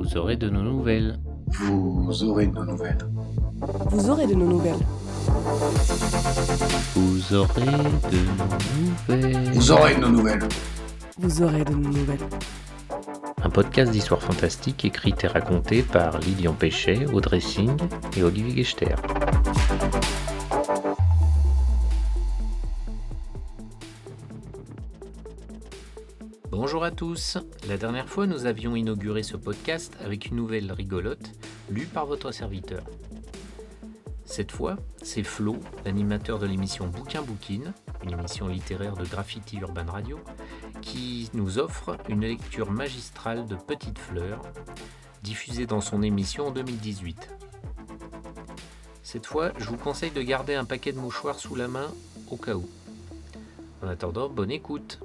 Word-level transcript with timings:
Vous 0.00 0.16
aurez 0.16 0.36
de 0.36 0.48
nos 0.48 0.62
nouvelles. 0.62 1.18
Vous 1.48 2.24
aurez 2.24 2.46
de 2.46 2.54
nos 2.54 2.64
nouvelles. 2.64 3.06
Vous 3.90 4.08
aurez 4.08 4.26
de 4.26 4.34
nos 4.34 4.46
nouvelles. 4.46 4.78
Vous 6.96 7.34
aurez 7.34 7.66
de 8.10 8.16
nos 9.10 9.28
nouvelles. 9.28 9.52
Vous 9.52 9.70
aurez 9.70 9.94
de 9.94 10.00
nos 10.00 10.08
nouvelles. 10.08 10.48
Vous 11.18 11.42
aurez 11.42 11.64
de 11.66 11.74
nos 11.74 11.90
nouvelles. 11.90 12.28
Un 13.44 13.50
podcast 13.50 13.92
d'histoire 13.92 14.22
fantastique 14.22 14.86
écrit 14.86 15.14
et 15.22 15.26
raconté 15.26 15.82
par 15.82 16.18
Lilian 16.20 16.54
Péchet, 16.54 17.04
Audrey 17.12 17.40
Singh 17.40 17.76
et 18.16 18.22
Olivier 18.22 18.64
Gechter. 18.64 18.94
La 27.66 27.78
dernière 27.78 28.10
fois, 28.10 28.26
nous 28.26 28.44
avions 28.44 28.76
inauguré 28.76 29.22
ce 29.22 29.38
podcast 29.38 29.96
avec 30.04 30.26
une 30.26 30.36
nouvelle 30.36 30.70
rigolote 30.70 31.32
lue 31.70 31.86
par 31.86 32.04
votre 32.04 32.30
serviteur. 32.30 32.84
Cette 34.26 34.52
fois, 34.52 34.76
c'est 35.00 35.22
Flo, 35.22 35.56
l'animateur 35.86 36.38
de 36.38 36.46
l'émission 36.46 36.88
Bouquin 36.88 37.22
Bouquine, 37.22 37.72
une 38.04 38.12
émission 38.12 38.48
littéraire 38.48 38.96
de 38.96 39.06
Graffiti 39.06 39.56
Urban 39.56 39.86
Radio, 39.90 40.20
qui 40.82 41.30
nous 41.32 41.58
offre 41.58 41.96
une 42.10 42.20
lecture 42.20 42.70
magistrale 42.70 43.46
de 43.46 43.54
Petites 43.56 43.98
Fleurs, 43.98 44.42
diffusée 45.22 45.64
dans 45.64 45.80
son 45.80 46.02
émission 46.02 46.48
en 46.48 46.50
2018. 46.50 47.30
Cette 49.02 49.24
fois, 49.24 49.52
je 49.56 49.64
vous 49.64 49.78
conseille 49.78 50.10
de 50.10 50.20
garder 50.20 50.54
un 50.54 50.66
paquet 50.66 50.92
de 50.92 50.98
mouchoirs 50.98 51.38
sous 51.38 51.54
la 51.54 51.66
main 51.66 51.90
au 52.30 52.36
cas 52.36 52.56
où. 52.56 52.68
En 53.82 53.88
attendant, 53.88 54.28
bonne 54.28 54.50
écoute. 54.50 55.00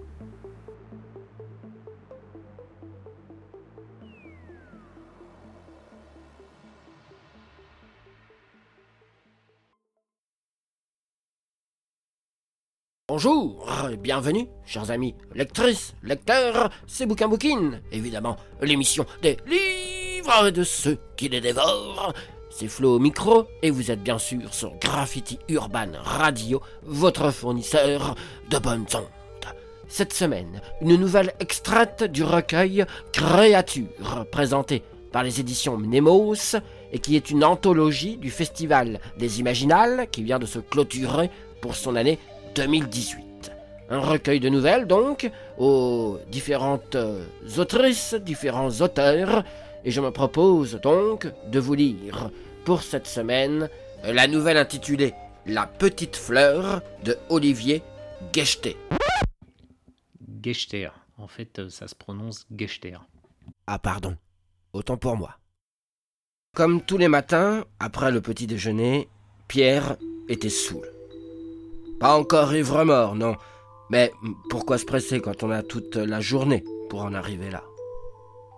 Bonjour 13.08 13.68
bienvenue, 14.02 14.48
chers 14.66 14.90
amis 14.90 15.14
lectrices, 15.36 15.94
lecteurs, 16.02 16.72
c'est 16.88 17.06
Bouquin 17.06 17.28
Bouquine, 17.28 17.80
évidemment, 17.92 18.36
l'émission 18.64 19.06
des 19.22 19.38
livres 19.46 20.50
de 20.50 20.64
ceux 20.64 20.98
qui 21.16 21.30
les 21.30 21.40
dévorent. 21.40 22.14
C'est 22.50 22.68
Flo 22.68 22.96
au 22.96 23.00
micro 23.00 23.46
et 23.62 23.70
vous 23.70 23.92
êtes 23.92 24.02
bien 24.02 24.18
sûr 24.18 24.52
sur 24.56 24.76
Graffiti 24.80 25.38
Urban 25.50 25.90
Radio, 26.04 26.64
votre 26.82 27.30
fournisseur 27.30 28.16
de 28.50 28.58
bonnes 28.58 28.88
ondes. 28.96 29.54
Cette 29.88 30.14
semaine, 30.14 30.60
une 30.82 30.96
nouvelle 30.96 31.36
extraite 31.40 32.06
du 32.06 32.24
recueil 32.24 32.86
Créature, 33.12 34.26
présenté 34.32 34.82
par 35.12 35.22
les 35.22 35.40
éditions 35.40 35.78
Mnemos 35.78 36.56
et 36.92 36.98
qui 36.98 37.16
est 37.16 37.30
une 37.30 37.44
anthologie 37.44 38.18
du 38.18 38.32
Festival 38.32 39.00
des 39.20 39.40
Imaginales 39.40 40.08
qui 40.12 40.24
vient 40.24 40.40
de 40.40 40.48
se 40.48 40.58
clôturer 40.58 41.30
pour 41.62 41.76
son 41.76 41.96
année 41.96 42.18
2018. 42.56 43.52
Un 43.90 44.00
recueil 44.00 44.40
de 44.40 44.50
nouvelles 44.50 44.88
donc, 44.88 45.30
aux 45.58 46.18
différentes 46.32 46.96
euh, 46.96 47.24
autrices, 47.58 48.16
différents 48.16 48.82
auteurs, 48.82 49.44
et 49.84 49.92
je 49.92 50.02
me 50.02 50.10
propose 50.10 50.80
donc 50.82 51.28
de 51.52 51.60
vous 51.60 51.76
lire 51.76 52.32
pour 52.64 52.82
cette 52.82 53.06
semaine 53.06 53.70
la 54.04 54.28
nouvelle 54.28 54.58
intitulée 54.58 55.14
La 55.46 55.68
petite 55.68 56.16
fleur 56.16 56.82
de 57.04 57.18
Olivier 57.30 57.84
Gechter. 58.34 58.78
Gechter. 60.42 60.90
En 61.18 61.28
fait, 61.28 61.60
euh, 61.60 61.70
ça 61.70 61.88
se 61.88 61.96
prononce 61.96 62.46
Gechter. 62.56 62.98
Ah 63.68 63.78
pardon, 63.78 64.18
autant 64.74 64.98
pour 64.98 65.16
moi. 65.18 65.38
Comme 66.56 66.82
tous 66.82 66.98
les 66.98 67.10
matins, 67.10 67.66
après 67.80 68.12
le 68.12 68.22
petit 68.22 68.48
déjeuner, 68.48 69.10
Pierre 69.48 69.98
était 70.30 70.50
saoul. 70.50 70.95
Pas 72.00 72.18
encore 72.18 72.54
ivre-mort, 72.54 73.16
non. 73.16 73.36
Mais 73.90 74.12
pourquoi 74.50 74.78
se 74.78 74.86
presser 74.86 75.22
quand 75.22 75.44
on 75.44 75.52
a 75.52 75.64
toute 75.64 75.96
la 75.96 76.20
journée 76.20 76.64
pour 76.90 77.04
en 77.04 77.14
arriver 77.14 77.50
là? 77.50 77.64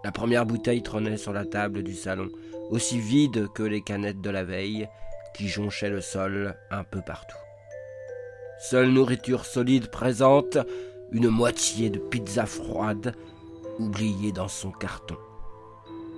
La 0.04 0.12
première 0.12 0.46
bouteille 0.46 0.84
trônait 0.84 1.18
sur 1.18 1.34
la 1.34 1.46
table 1.46 1.84
du 1.84 1.94
salon, 1.94 2.30
aussi 2.70 3.00
vide 3.00 3.48
que 3.54 3.64
les 3.64 3.82
canettes 3.82 4.22
de 4.22 4.30
la 4.30 4.44
veille 4.44 4.88
qui 5.36 5.48
jonchaient 5.48 5.90
le 5.90 6.02
sol 6.02 6.56
un 6.72 6.84
peu 6.84 7.02
partout. 7.06 7.38
Seule 8.60 8.90
nourriture 8.90 9.46
solide 9.46 9.92
présente, 9.92 10.58
une 11.12 11.30
moitié 11.30 11.90
de 11.90 12.00
pizza 12.00 12.46
froide, 12.46 13.16
oubliée 13.80 14.32
dans 14.32 14.48
son 14.48 14.72
carton. 14.72 15.18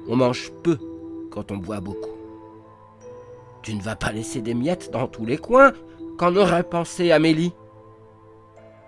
On 0.07 0.15
mange 0.15 0.51
peu 0.63 0.77
quand 1.31 1.51
on 1.51 1.57
boit 1.57 1.81
beaucoup. 1.81 2.17
Tu 3.61 3.75
ne 3.75 3.81
vas 3.81 3.97
pas 3.97 4.11
laisser 4.11 4.41
des 4.41 4.53
miettes 4.53 4.89
dans 4.91 5.07
tous 5.07 5.25
les 5.25 5.37
coins 5.37 5.73
Qu'en 6.19 6.35
aurait 6.35 6.63
pensé 6.63 7.13
Amélie 7.13 7.53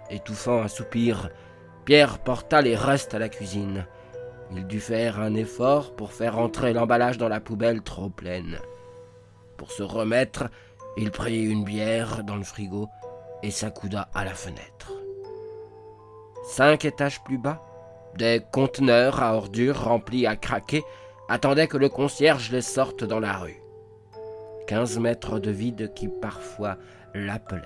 Étouffant 0.10 0.64
un 0.64 0.68
soupir, 0.68 1.30
Pierre 1.86 2.20
porta 2.20 2.62
les 2.62 2.76
restes 2.76 3.14
à 3.14 3.20
la 3.20 3.30
cuisine. 3.30 3.88
Il 4.52 4.68
dut 4.68 4.82
faire 4.82 5.22
un 5.22 5.34
effort 5.36 5.96
pour 5.96 6.12
faire 6.12 6.38
entrer 6.38 6.74
l'emballage 6.74 7.18
dans 7.18 7.30
la 7.30 7.40
poubelle 7.40 7.84
trop 7.84 8.10
pleine. 8.10 8.60
Pour 9.56 9.72
se 9.72 9.82
remettre, 9.82 10.50
il 10.98 11.10
prit 11.12 11.46
une 11.46 11.64
bière 11.64 12.26
dans 12.26 12.36
le 12.36 12.44
frigo 12.44 12.90
et 13.44 13.52
s'accouda 13.52 14.10
à 14.14 14.26
la 14.26 14.34
fenêtre. 14.34 14.92
Cinq 16.44 16.84
étages 16.84 17.24
plus 17.24 17.38
bas, 17.38 17.64
des 18.18 18.42
conteneurs 18.52 19.24
à 19.24 19.38
ordures 19.38 19.82
remplis 19.82 20.28
à 20.28 20.36
craquer 20.36 20.84
attendaient 21.30 21.70
que 21.70 21.78
le 21.78 21.88
concierge 21.88 22.52
les 22.52 22.62
sorte 22.62 23.06
dans 23.06 23.22
la 23.22 23.38
rue. 23.38 23.62
Quinze 24.68 25.00
mètres 25.00 25.40
de 25.40 25.52
vide 25.52 25.94
qui 25.94 26.10
parfois 26.10 26.78
l'appelait. 27.14 27.62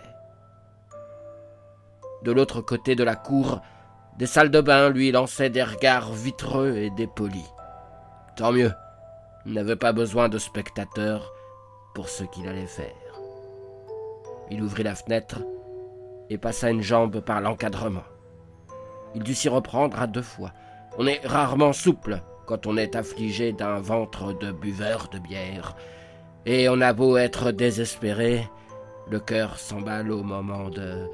De 2.23 2.31
l'autre 2.31 2.61
côté 2.61 2.95
de 2.95 3.03
la 3.03 3.15
cour, 3.15 3.61
des 4.17 4.25
salles 4.25 4.51
de 4.51 4.61
bain 4.61 4.89
lui 4.89 5.11
lançaient 5.11 5.49
des 5.49 5.63
regards 5.63 6.11
vitreux 6.13 6.77
et 6.77 6.89
dépolis. 6.89 7.51
Tant 8.35 8.51
mieux, 8.51 8.71
il 9.45 9.53
n'avait 9.53 9.75
pas 9.75 9.93
besoin 9.93 10.29
de 10.29 10.37
spectateurs 10.37 11.31
pour 11.93 12.09
ce 12.09 12.23
qu'il 12.23 12.47
allait 12.47 12.65
faire. 12.65 12.89
Il 14.49 14.63
ouvrit 14.63 14.83
la 14.83 14.95
fenêtre 14.95 15.39
et 16.29 16.37
passa 16.37 16.69
une 16.69 16.81
jambe 16.81 17.19
par 17.19 17.41
l'encadrement. 17.41 18.03
Il 19.13 19.23
dut 19.23 19.35
s'y 19.35 19.49
reprendre 19.49 19.99
à 19.99 20.07
deux 20.07 20.21
fois. 20.21 20.51
On 20.97 21.07
est 21.07 21.25
rarement 21.25 21.73
souple 21.73 22.21
quand 22.45 22.67
on 22.67 22.77
est 22.77 22.95
affligé 22.95 23.53
d'un 23.53 23.79
ventre 23.79 24.33
de 24.33 24.51
buveur 24.51 25.09
de 25.11 25.19
bière, 25.19 25.75
et 26.45 26.69
on 26.69 26.79
a 26.81 26.93
beau 26.93 27.17
être 27.17 27.51
désespéré, 27.51 28.47
le 29.09 29.19
cœur 29.19 29.59
s'emballe 29.59 30.11
au 30.11 30.23
moment 30.23 30.69
de... 30.69 31.07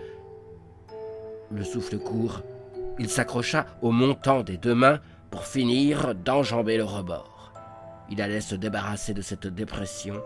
Le 1.52 1.64
souffle 1.64 1.98
court. 1.98 2.42
Il 2.98 3.10
s'accrocha 3.10 3.66
au 3.82 3.92
montant 3.92 4.44
des 4.44 4.58
deux 4.58 4.76
mains 4.76 5.00
pour 5.30 5.46
finir 5.46 6.16
d'enjamber 6.16 6.78
le 6.78 6.84
rebord. 6.84 7.52
Il 8.10 8.22
allait 8.22 8.42
se 8.42 8.56
débarrasser 8.56 9.14
de 9.14 9.22
cette 9.22 9.48
dépression, 9.48 10.22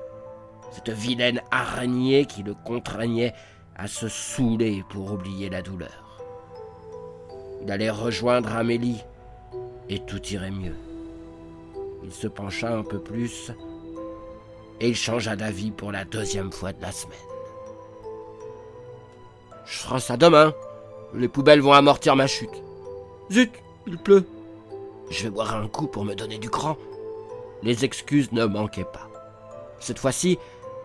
cette 0.71 0.89
vilaine 0.89 1.41
araignée 1.51 2.25
qui 2.25 2.43
le 2.43 2.53
contraignait 2.53 3.33
à 3.75 3.87
se 3.87 4.07
saouler 4.07 4.83
pour 4.89 5.11
oublier 5.11 5.49
la 5.49 5.61
douleur. 5.61 6.21
Il 7.63 7.71
allait 7.71 7.89
rejoindre 7.89 8.55
Amélie 8.55 9.03
et 9.89 9.99
tout 9.99 10.23
irait 10.27 10.51
mieux. 10.51 10.75
Il 12.03 12.11
se 12.11 12.27
pencha 12.27 12.71
un 12.71 12.83
peu 12.83 12.99
plus 12.99 13.51
et 14.79 14.89
il 14.89 14.95
changea 14.95 15.35
d'avis 15.35 15.71
pour 15.71 15.91
la 15.91 16.05
deuxième 16.05 16.51
fois 16.51 16.73
de 16.73 16.81
la 16.81 16.91
semaine. 16.91 17.34
Je 19.65 19.79
ferai 19.79 19.99
ça 19.99 20.17
demain. 20.17 20.53
Les 21.13 21.27
poubelles 21.27 21.61
vont 21.61 21.73
amortir 21.73 22.15
ma 22.15 22.27
chute. 22.27 22.63
Zut, 23.31 23.51
il 23.87 23.97
pleut. 23.97 24.25
Je 25.09 25.23
vais 25.23 25.29
boire 25.29 25.55
un 25.55 25.67
coup 25.67 25.87
pour 25.87 26.05
me 26.05 26.15
donner 26.15 26.37
du 26.37 26.49
cran. 26.49 26.77
Les 27.63 27.85
excuses 27.85 28.31
ne 28.31 28.45
manquaient 28.45 28.83
pas. 28.83 29.09
Cette 29.79 29.99
fois-ci, 29.99 30.37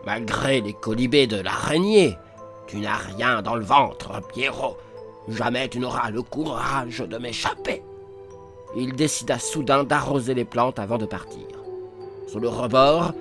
malgré 0.05 0.61
les 0.61 0.73
colibés 0.73 1.27
de 1.27 1.39
l'araignée, 1.39 2.17
tu 2.67 2.77
n'as 2.77 2.97
rien 2.97 3.41
dans 3.41 3.55
le 3.55 3.65
ventre, 3.65 4.21
Pierrot. 4.33 4.77
Jamais 5.27 5.69
tu 5.69 5.79
n'auras 5.79 6.09
le 6.09 6.21
courage 6.21 6.99
de 6.99 7.17
m'échapper. 7.17 7.83
Il 8.75 8.95
décida 8.95 9.37
soudain 9.37 9.83
d'arroser 9.83 10.33
les 10.33 10.45
plantes 10.45 10.79
avant 10.79 10.97
de 10.97 11.05
partir. 11.05 11.45
Sur 12.27 12.39
le 12.39 12.47
rebord, 12.47 13.13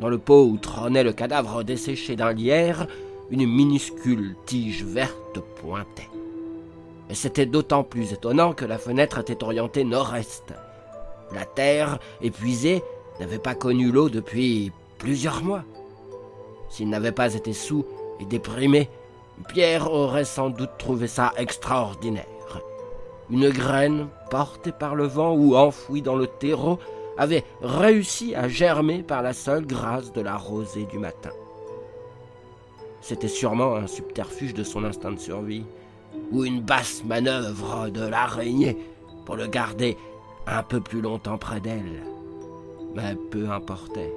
dans 0.00 0.08
le 0.08 0.18
pot 0.18 0.44
où 0.44 0.56
trônait 0.56 1.04
le 1.04 1.12
cadavre 1.12 1.62
desséché 1.62 2.16
d'un 2.16 2.32
lierre, 2.32 2.86
une 3.30 3.46
minuscule 3.46 4.36
tige 4.46 4.84
verte 4.84 5.40
pointait. 5.56 6.10
Et 7.10 7.14
c'était 7.14 7.46
d'autant 7.46 7.84
plus 7.84 8.12
étonnant 8.12 8.52
que 8.52 8.64
la 8.64 8.78
fenêtre 8.78 9.18
était 9.18 9.42
orientée 9.42 9.84
nord-est. 9.84 10.54
La 11.32 11.44
terre, 11.44 11.98
épuisée, 12.22 12.82
n'avait 13.20 13.38
pas 13.38 13.54
connu 13.54 13.90
l'eau 13.90 14.08
depuis 14.08 14.72
plusieurs 14.98 15.42
mois. 15.42 15.64
S'il 16.68 16.88
n'avait 16.88 17.12
pas 17.12 17.34
été 17.34 17.52
sous 17.52 17.84
et 18.20 18.24
déprimé, 18.24 18.88
Pierre 19.48 19.92
aurait 19.92 20.24
sans 20.24 20.50
doute 20.50 20.78
trouvé 20.78 21.06
ça 21.08 21.32
extraordinaire. 21.36 22.24
Une 23.30 23.50
graine, 23.50 24.08
portée 24.30 24.72
par 24.72 24.94
le 24.94 25.06
vent 25.06 25.34
ou 25.34 25.56
enfouie 25.56 26.02
dans 26.02 26.16
le 26.16 26.26
terreau, 26.26 26.78
avait 27.16 27.44
réussi 27.62 28.34
à 28.34 28.48
germer 28.48 29.02
par 29.02 29.22
la 29.22 29.32
seule 29.32 29.66
grâce 29.66 30.12
de 30.12 30.20
la 30.20 30.36
rosée 30.36 30.84
du 30.84 30.98
matin. 30.98 31.30
C'était 33.06 33.28
sûrement 33.28 33.76
un 33.76 33.86
subterfuge 33.86 34.54
de 34.54 34.64
son 34.64 34.82
instinct 34.82 35.12
de 35.12 35.18
survie, 35.18 35.66
ou 36.32 36.42
une 36.46 36.62
basse 36.62 37.04
manœuvre 37.04 37.90
de 37.90 38.00
l'araignée 38.00 38.78
pour 39.26 39.36
le 39.36 39.46
garder 39.46 39.98
un 40.46 40.62
peu 40.62 40.80
plus 40.80 41.02
longtemps 41.02 41.36
près 41.36 41.60
d'elle. 41.60 42.02
Mais 42.94 43.14
peu 43.30 43.50
importait. 43.50 44.10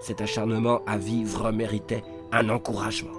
Cet 0.00 0.22
acharnement 0.22 0.80
à 0.86 0.96
vivre 0.96 1.52
méritait 1.52 2.02
un 2.32 2.48
encouragement. 2.48 3.18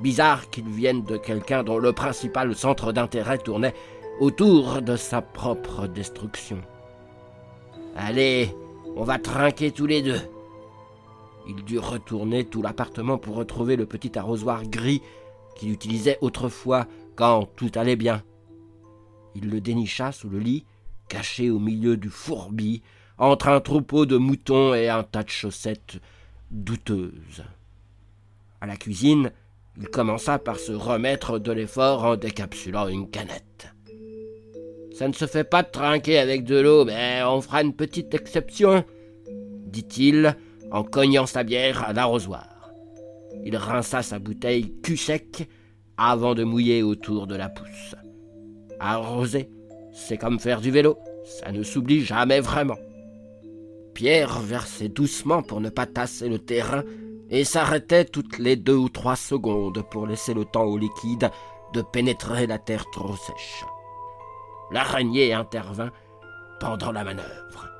Bizarre 0.00 0.50
qu'il 0.50 0.68
vienne 0.68 1.04
de 1.04 1.16
quelqu'un 1.16 1.62
dont 1.62 1.78
le 1.78 1.92
principal 1.92 2.56
centre 2.56 2.90
d'intérêt 2.90 3.38
tournait 3.38 3.74
autour 4.18 4.82
de 4.82 4.96
sa 4.96 5.22
propre 5.22 5.86
destruction. 5.86 6.58
Allez, 7.94 8.52
on 8.96 9.04
va 9.04 9.20
trinquer 9.20 9.70
tous 9.70 9.86
les 9.86 10.02
deux. 10.02 10.20
Il 11.46 11.64
dut 11.64 11.78
retourner 11.78 12.44
tout 12.44 12.62
l'appartement 12.62 13.18
pour 13.18 13.36
retrouver 13.36 13.76
le 13.76 13.86
petit 13.86 14.18
arrosoir 14.18 14.64
gris 14.64 15.02
qu'il 15.56 15.72
utilisait 15.72 16.18
autrefois 16.20 16.86
quand 17.16 17.48
tout 17.56 17.70
allait 17.74 17.96
bien. 17.96 18.22
Il 19.34 19.50
le 19.50 19.60
dénicha 19.60 20.12
sous 20.12 20.28
le 20.28 20.38
lit, 20.38 20.64
caché 21.08 21.50
au 21.50 21.58
milieu 21.58 21.96
du 21.96 22.08
fourbi, 22.08 22.82
entre 23.18 23.48
un 23.48 23.60
troupeau 23.60 24.06
de 24.06 24.16
moutons 24.16 24.74
et 24.74 24.88
un 24.88 25.02
tas 25.02 25.22
de 25.22 25.28
chaussettes 25.28 26.00
douteuses. 26.50 27.44
À 28.60 28.66
la 28.66 28.76
cuisine, 28.76 29.30
il 29.76 29.88
commença 29.88 30.38
par 30.38 30.58
se 30.58 30.72
remettre 30.72 31.38
de 31.38 31.52
l'effort 31.52 32.04
en 32.04 32.16
décapsulant 32.16 32.88
une 32.88 33.10
canette. 33.10 33.74
Ça 34.96 35.08
ne 35.08 35.12
se 35.12 35.26
fait 35.26 35.44
pas 35.44 35.64
de 35.64 35.70
trinquer 35.70 36.18
avec 36.18 36.44
de 36.44 36.60
l'eau, 36.60 36.84
mais 36.84 37.20
on 37.24 37.40
fera 37.40 37.62
une 37.62 37.74
petite 37.74 38.14
exception, 38.14 38.84
dit-il 39.66 40.36
en 40.74 40.82
cognant 40.82 41.24
sa 41.24 41.44
bière 41.44 41.84
à 41.84 41.92
l'arrosoir. 41.92 42.72
Il 43.44 43.56
rinça 43.56 44.02
sa 44.02 44.18
bouteille 44.18 44.74
cul 44.82 44.96
sec 44.96 45.48
avant 45.96 46.34
de 46.34 46.42
mouiller 46.42 46.82
autour 46.82 47.28
de 47.28 47.36
la 47.36 47.48
pousse. 47.48 47.94
Arroser, 48.80 49.48
c'est 49.92 50.18
comme 50.18 50.40
faire 50.40 50.60
du 50.60 50.72
vélo, 50.72 50.98
ça 51.24 51.52
ne 51.52 51.62
s'oublie 51.62 52.00
jamais 52.00 52.40
vraiment. 52.40 52.78
Pierre 53.94 54.40
versait 54.40 54.88
doucement 54.88 55.42
pour 55.44 55.60
ne 55.60 55.70
pas 55.70 55.86
tasser 55.86 56.28
le 56.28 56.40
terrain 56.40 56.82
et 57.30 57.44
s'arrêtait 57.44 58.04
toutes 58.04 58.38
les 58.40 58.56
deux 58.56 58.74
ou 58.74 58.88
trois 58.88 59.14
secondes 59.14 59.80
pour 59.92 60.08
laisser 60.08 60.34
le 60.34 60.44
temps 60.44 60.64
au 60.64 60.76
liquide 60.76 61.30
de 61.72 61.82
pénétrer 61.82 62.48
la 62.48 62.58
terre 62.58 62.86
trop 62.90 63.14
sèche. 63.14 63.64
L'araignée 64.72 65.34
intervint 65.34 65.92
pendant 66.58 66.90
la 66.90 67.04
manœuvre. 67.04 67.73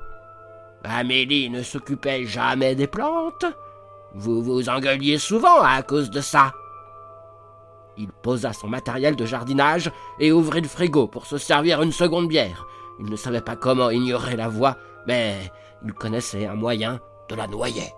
Amélie 0.87 1.49
ne 1.49 1.63
s'occupait 1.63 2.25
jamais 2.25 2.75
des 2.75 2.87
plantes. 2.87 3.45
Vous 4.13 4.41
vous 4.41 4.69
engueuliez 4.69 5.17
souvent 5.17 5.61
à 5.61 5.81
cause 5.81 6.09
de 6.09 6.21
ça. 6.21 6.53
Il 7.97 8.11
posa 8.11 8.53
son 8.53 8.67
matériel 8.67 9.15
de 9.15 9.25
jardinage 9.25 9.91
et 10.19 10.31
ouvrit 10.31 10.61
le 10.61 10.67
frigo 10.67 11.07
pour 11.07 11.25
se 11.25 11.37
servir 11.37 11.81
une 11.81 11.91
seconde 11.91 12.27
bière. 12.27 12.65
Il 12.99 13.09
ne 13.09 13.15
savait 13.15 13.41
pas 13.41 13.55
comment 13.55 13.89
ignorer 13.89 14.35
la 14.35 14.47
voix, 14.47 14.77
mais 15.07 15.51
il 15.83 15.93
connaissait 15.93 16.45
un 16.45 16.55
moyen 16.55 16.99
de 17.29 17.35
la 17.35 17.47
noyer. 17.47 17.91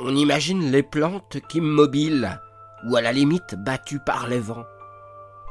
On 0.00 0.14
imagine 0.14 0.70
les 0.70 0.82
plantes 0.82 1.38
qu'immobiles, 1.48 2.40
ou 2.86 2.96
à 2.96 3.00
la 3.00 3.12
limite 3.12 3.54
battues 3.56 3.98
par 3.98 4.28
les 4.28 4.38
vents. 4.38 4.64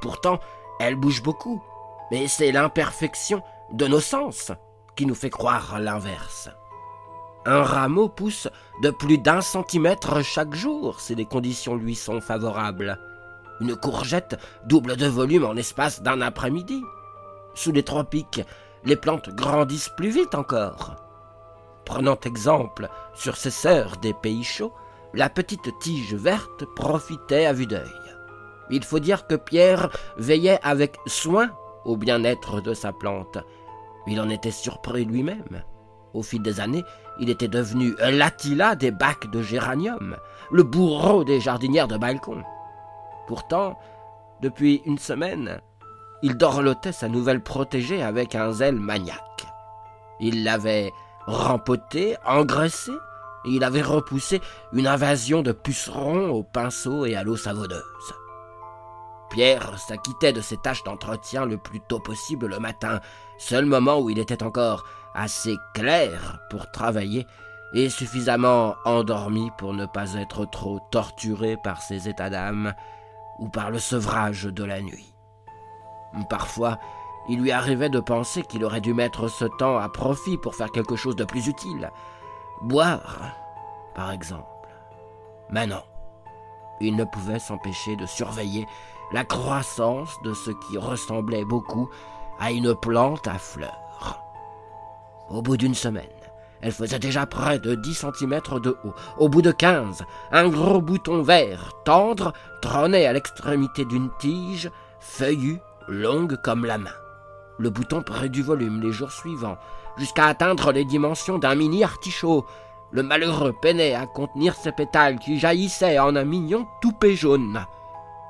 Pourtant, 0.02 0.40
elles 0.80 0.96
bougent 0.96 1.24
beaucoup, 1.24 1.62
mais 2.12 2.28
c'est 2.28 2.52
l'imperfection 2.52 3.44
de 3.72 3.88
nos 3.88 4.00
sens 4.00 4.52
qui 4.96 5.06
nous 5.06 5.16
fait 5.16 5.30
croire 5.30 5.80
l'inverse. 5.80 6.50
Un 7.46 7.64
rameau 7.64 8.10
pousse 8.10 8.50
de 8.82 8.90
plus 8.90 9.18
d'un 9.18 9.42
centimètre 9.42 10.22
chaque 10.22 10.54
jour 10.54 11.00
si 11.00 11.16
les 11.16 11.26
conditions 11.26 11.76
lui 11.76 11.96
sont 11.96 12.20
favorables. 12.20 13.00
Une 13.62 13.76
courgette 13.76 14.38
double 14.66 14.98
de 14.98 15.08
volume 15.08 15.46
en 15.46 15.54
l'espace 15.54 16.02
d'un 16.02 16.22
après-midi. 16.22 16.82
Sous 17.56 17.72
les 17.72 17.84
tropiques, 17.84 18.42
les 18.84 18.96
plantes 18.96 19.30
grandissent 19.30 19.92
plus 19.96 20.10
vite 20.10 20.36
encore. 20.36 20.96
Prenant 21.86 22.20
exemple 22.26 22.90
sur 23.16 23.38
ces 23.38 23.50
sœurs 23.50 23.98
des 23.98 24.14
pays 24.14 24.44
chauds, 24.44 24.74
la 25.14 25.30
petite 25.30 25.72
tige 25.80 26.14
verte 26.14 26.66
profitait 26.76 27.46
à 27.46 27.54
vue 27.54 27.66
d'œil. 27.66 27.88
Il 28.70 28.84
faut 28.84 29.00
dire 29.00 29.26
que 29.26 29.36
Pierre 29.36 29.90
veillait 30.18 30.60
avec 30.64 30.98
soin 31.06 31.50
au 31.86 31.96
bien-être 31.96 32.60
de 32.62 32.74
sa 32.74 32.92
plante. 32.92 33.38
Il 34.08 34.22
en 34.22 34.30
était 34.30 34.52
surpris 34.52 35.06
lui-même. 35.06 35.64
Au 36.14 36.24
fil 36.24 36.42
des 36.42 36.60
années, 36.60 36.84
il 37.20 37.30
était 37.30 37.48
devenu 37.48 37.94
l'attila 38.00 38.76
des 38.76 38.92
bacs 38.92 39.30
de 39.30 39.42
géranium, 39.42 40.16
le 40.52 40.64
bourreau 40.64 41.24
des 41.24 41.40
jardinières 41.40 41.88
de 41.88 41.98
balcon. 41.98 42.44
Pourtant, 43.28 43.78
depuis 44.42 44.82
une 44.86 44.98
semaine, 44.98 45.60
il 46.24 46.38
dorlotait 46.38 46.94
sa 46.94 47.10
nouvelle 47.10 47.44
protégée 47.44 48.02
avec 48.02 48.34
un 48.34 48.52
zèle 48.52 48.80
maniaque. 48.80 49.46
Il 50.20 50.44
l'avait 50.44 50.92
rempoté, 51.26 52.16
engraissé, 52.26 52.94
et 53.46 53.50
il 53.50 53.64
avait 53.64 53.82
repoussé 53.82 54.42
une 54.74 54.88
invasion 54.88 55.42
de 55.42 55.52
pucerons 55.52 56.30
au 56.30 56.44
pinceau 56.44 57.06
et 57.06 57.16
à 57.16 57.24
l'eau 57.24 57.36
savonneuse. 57.36 57.84
Pierre 59.30 59.78
s'acquittait 59.78 60.34
de 60.34 60.42
ses 60.42 60.58
tâches 60.58 60.84
d'entretien 60.84 61.46
le 61.46 61.58
plus 61.58 61.82
tôt 61.82 62.00
possible 62.00 62.48
le 62.48 62.60
matin, 62.60 63.00
seul 63.38 63.66
moment 63.66 64.00
où 64.00 64.10
il 64.10 64.20
était 64.20 64.44
encore 64.44 64.86
assez 65.14 65.56
clair 65.74 66.40
pour 66.50 66.72
travailler 66.72 67.26
et 67.74 67.90
suffisamment 67.90 68.76
endormi 68.86 69.52
pour 69.58 69.74
ne 69.74 69.86
pas 69.86 70.14
être 70.14 70.46
trop 70.46 70.80
torturé 70.92 71.58
par 71.64 71.82
ses 71.82 72.08
états 72.08 72.30
d'âme 72.30 72.74
ou 73.40 73.50
par 73.50 73.72
le 73.72 73.80
sevrage 73.80 74.44
de 74.46 74.64
la 74.64 74.82
nuit. 74.82 75.14
Parfois, 76.30 76.80
il 77.30 77.42
lui 77.42 77.52
arrivait 77.52 77.90
de 77.90 78.00
penser 78.00 78.42
qu'il 78.44 78.64
aurait 78.64 78.82
dû 78.82 78.94
mettre 78.94 79.28
ce 79.28 79.46
temps 79.46 79.78
à 79.78 79.90
profit 79.90 80.38
pour 80.38 80.56
faire 80.56 80.72
quelque 80.72 80.96
chose 80.96 81.16
de 81.16 81.26
plus 81.26 81.48
utile. 81.48 81.92
Boire, 82.62 83.20
par 83.94 84.12
exemple. 84.12 84.46
Mais 85.50 85.68
non. 85.68 85.84
Il 86.80 86.96
ne 86.96 87.04
pouvait 87.04 87.40
s'empêcher 87.40 87.96
de 87.96 88.06
surveiller 88.06 88.66
la 89.12 89.24
croissance 89.24 90.22
de 90.24 90.34
ce 90.34 90.52
qui 90.52 90.78
ressemblait 90.78 91.46
beaucoup 91.46 91.90
à 92.40 92.52
une 92.52 92.76
plante 92.76 93.28
à 93.28 93.38
fleurs. 93.38 94.22
Au 95.30 95.42
bout 95.42 95.58
d'une 95.58 95.76
semaine, 95.76 96.06
elle 96.62 96.72
faisait 96.72 97.00
déjà 97.00 97.26
près 97.26 97.60
de 97.60 97.76
10 97.76 98.06
cm 98.20 98.42
de 98.62 98.78
haut. 98.84 98.94
Au 99.18 99.30
bout 99.30 99.42
de 99.42 99.52
15, 99.52 100.04
un 100.32 100.48
gros 100.50 100.82
bouton 100.82 101.22
vert, 101.22 101.72
tendre, 101.86 102.34
trônait 102.62 103.06
à 103.06 103.14
l'extrémité 103.14 103.86
d'une 103.86 104.10
tige, 104.20 104.72
feuillue, 105.00 105.60
longue 105.88 106.38
comme 106.42 106.66
la 106.66 106.78
main 106.78 106.94
le 107.58 107.70
bouton 107.70 108.02
prit 108.04 108.30
du 108.30 108.44
volume 108.44 108.82
les 108.82 108.92
jours 108.92 109.12
suivants, 109.12 109.58
jusqu'à 109.98 110.26
atteindre 110.26 110.72
les 110.72 110.86
dimensions 110.86 111.38
d'un 111.38 111.56
mini 111.56 111.84
artichaut. 111.84 112.46
Le 112.92 113.04
malheureux 113.04 113.54
peinait 113.62 113.96
à 113.96 114.06
contenir 114.06 114.56
ses 114.56 114.72
pétales 114.72 115.20
qui 115.20 115.40
jaillissaient 115.40 116.00
en 116.00 116.16
un 116.16 116.24
mignon 116.24 116.68
toupet 116.82 117.16
jaune. 117.16 117.66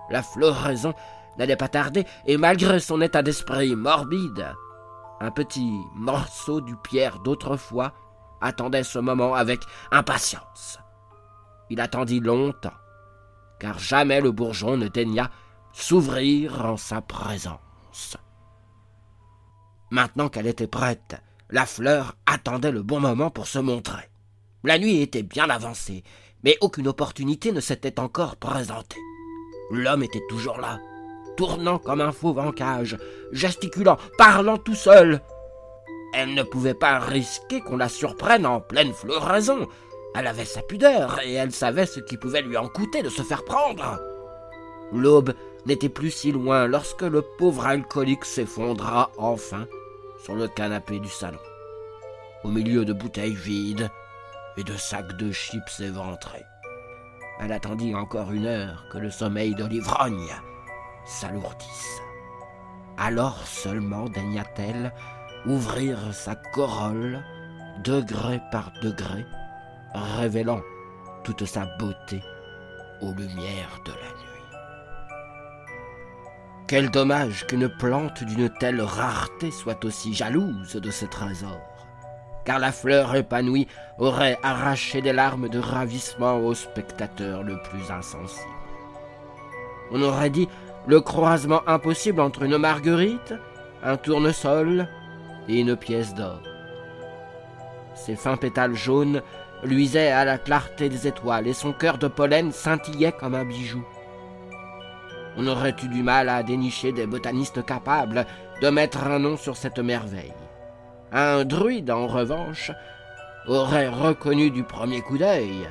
La 0.10 0.24
floraison 0.24 0.94
n'allait 1.38 1.56
pas 1.56 1.68
tarder, 1.68 2.06
et 2.26 2.38
malgré 2.38 2.80
son 2.80 3.02
état 3.02 3.22
d'esprit 3.22 3.76
morbide, 3.76 4.54
un 5.20 5.32
petit 5.32 5.72
morceau 5.96 6.62
du 6.62 6.76
pierre 6.78 7.20
d'autrefois 7.20 7.94
attendait 8.42 8.84
ce 8.84 9.00
moment 9.00 9.34
avec 9.34 9.62
impatience. 9.92 10.80
Il 11.70 11.82
attendit 11.82 12.20
longtemps, 12.20 12.78
car 13.60 13.80
jamais 13.80 14.22
le 14.22 14.32
bourgeon 14.32 14.78
ne 14.78 14.88
daigna 14.88 15.30
s'ouvrir 15.74 16.66
en 16.66 16.78
sa 16.78 17.02
présence. 17.02 18.18
Maintenant 19.90 20.30
qu'elle 20.30 20.48
était 20.48 20.68
prête, 20.68 21.22
la 21.50 21.66
fleur 21.66 22.16
attendait 22.26 22.72
le 22.72 22.84
bon 22.84 23.00
moment 23.00 23.30
pour 23.30 23.48
se 23.48 23.60
montrer. 23.60 24.10
La 24.64 24.78
nuit 24.78 25.02
était 25.02 25.24
bien 25.24 25.50
avancée, 25.50 26.04
mais 26.44 26.58
aucune 26.62 26.88
opportunité 26.88 27.52
ne 27.52 27.62
s'était 27.62 28.00
encore 28.00 28.36
présentée. 28.36 29.00
L'homme 29.70 30.04
était 30.04 30.24
toujours 30.30 30.60
là, 30.60 30.80
tournant 31.36 31.78
comme 31.78 32.02
un 32.02 32.12
fauve 32.12 32.40
en 32.40 32.52
cage, 32.52 32.98
gesticulant, 33.32 33.98
parlant 34.18 34.58
tout 34.58 34.76
seul. 34.76 35.22
Elle 36.14 36.34
ne 36.34 36.44
pouvait 36.44 36.74
pas 36.74 37.00
risquer 37.00 37.62
qu'on 37.62 37.78
la 37.78 37.90
surprenne 37.90 38.46
en 38.46 38.62
pleine 38.62 38.94
floraison. 38.94 39.68
Elle 40.16 40.28
avait 40.28 40.46
sa 40.46 40.62
pudeur 40.62 41.20
et 41.24 41.34
elle 41.34 41.52
savait 41.52 41.86
ce 41.86 42.00
qui 42.00 42.18
pouvait 42.18 42.42
lui 42.42 42.58
en 42.58 42.68
coûter 42.68 43.04
de 43.04 43.10
se 43.10 43.22
faire 43.22 43.44
prendre. 43.44 44.00
L'aube 44.94 45.34
n'était 45.66 45.90
plus 45.90 46.12
si 46.12 46.32
loin 46.32 46.66
lorsque 46.66 47.02
le 47.02 47.22
pauvre 47.22 47.66
alcoolique 47.66 48.26
s'effondra 48.26 49.12
enfin 49.18 49.68
sur 50.24 50.34
le 50.34 50.48
canapé 50.48 51.00
du 51.00 51.10
salon, 51.10 51.40
au 52.44 52.48
milieu 52.48 52.86
de 52.86 52.94
bouteilles 52.94 53.36
vides 53.36 53.90
et 54.56 54.64
de 54.64 54.76
sacs 54.78 55.18
de 55.18 55.32
chips 55.32 55.82
éventrés. 55.82 56.46
Elle 57.40 57.52
attendit 57.52 57.94
encore 57.94 58.32
une 58.32 58.46
heure 58.46 58.86
que 58.90 58.98
le 58.98 59.12
sommeil 59.12 59.54
de 59.54 59.66
l'ivrogne 59.66 60.32
s'alourdisse. 61.06 62.02
Alors 62.98 63.46
seulement 63.46 64.10
daigna-t-elle 64.10 64.92
ouvrir 65.46 65.98
sa 66.14 66.36
corolle, 66.36 67.24
degré 67.84 68.42
par 68.52 68.72
degré, 68.82 69.26
révélant 69.94 70.62
toute 71.24 71.46
sa 71.46 71.66
beauté 71.78 72.22
aux 73.02 73.14
lumières 73.14 73.80
de 73.86 73.92
la 73.92 73.98
nuit. 73.98 74.28
Quel 76.68 76.90
dommage 76.90 77.46
qu'une 77.48 77.70
plante 77.70 78.24
d'une 78.24 78.50
telle 78.50 78.82
rareté 78.82 79.52
soit 79.52 79.86
aussi 79.86 80.14
jalouse 80.14 80.76
de 80.76 80.92
ses 80.92 81.08
trésors, 81.08 81.77
car 82.48 82.60
la 82.60 82.72
fleur 82.72 83.14
épanouie 83.14 83.68
aurait 84.00 84.40
arraché 84.42 85.02
des 85.02 85.12
larmes 85.12 85.50
de 85.50 85.60
ravissement 85.60 86.38
au 86.38 86.54
spectateur 86.54 87.44
le 87.44 87.62
plus 87.62 87.92
insensible. 87.92 88.48
On 89.92 90.02
aurait 90.02 90.30
dit 90.30 90.48
le 90.88 91.02
croisement 91.02 91.62
impossible 91.68 92.22
entre 92.22 92.44
une 92.44 92.58
marguerite, 92.58 93.34
un 93.84 93.98
tournesol 93.98 94.88
et 95.50 95.60
une 95.60 95.76
pièce 95.76 96.14
d'or. 96.14 96.42
Ses 97.96 98.16
fins 98.16 98.38
pétales 98.38 98.76
jaunes 98.76 99.22
luisaient 99.64 100.12
à 100.12 100.24
la 100.24 100.38
clarté 100.38 100.88
des 100.88 101.06
étoiles 101.06 101.48
et 101.48 101.54
son 101.54 101.74
cœur 101.74 101.98
de 101.98 102.08
pollen 102.08 102.54
scintillait 102.54 103.12
comme 103.12 103.36
un 103.36 103.44
bijou. 103.44 103.84
On 105.36 105.48
aurait 105.48 105.76
eu 105.84 105.90
du 105.90 106.02
mal 106.02 106.30
à 106.30 106.44
dénicher 106.44 106.94
des 106.94 107.08
botanistes 107.08 107.66
capables 107.66 108.26
de 108.62 108.70
mettre 108.70 109.06
un 109.06 109.20
nom 109.20 109.36
sur 109.36 109.58
cette 109.58 109.80
merveille. 109.80 110.47
Un 111.12 111.46
druide, 111.46 111.90
en 111.90 112.08
revanche, 112.08 112.72
aurait 113.48 113.88
reconnu 113.88 114.52
du 114.52 114.64
premier 114.64 115.02
coup 115.02 115.18
d'œil 115.18 115.68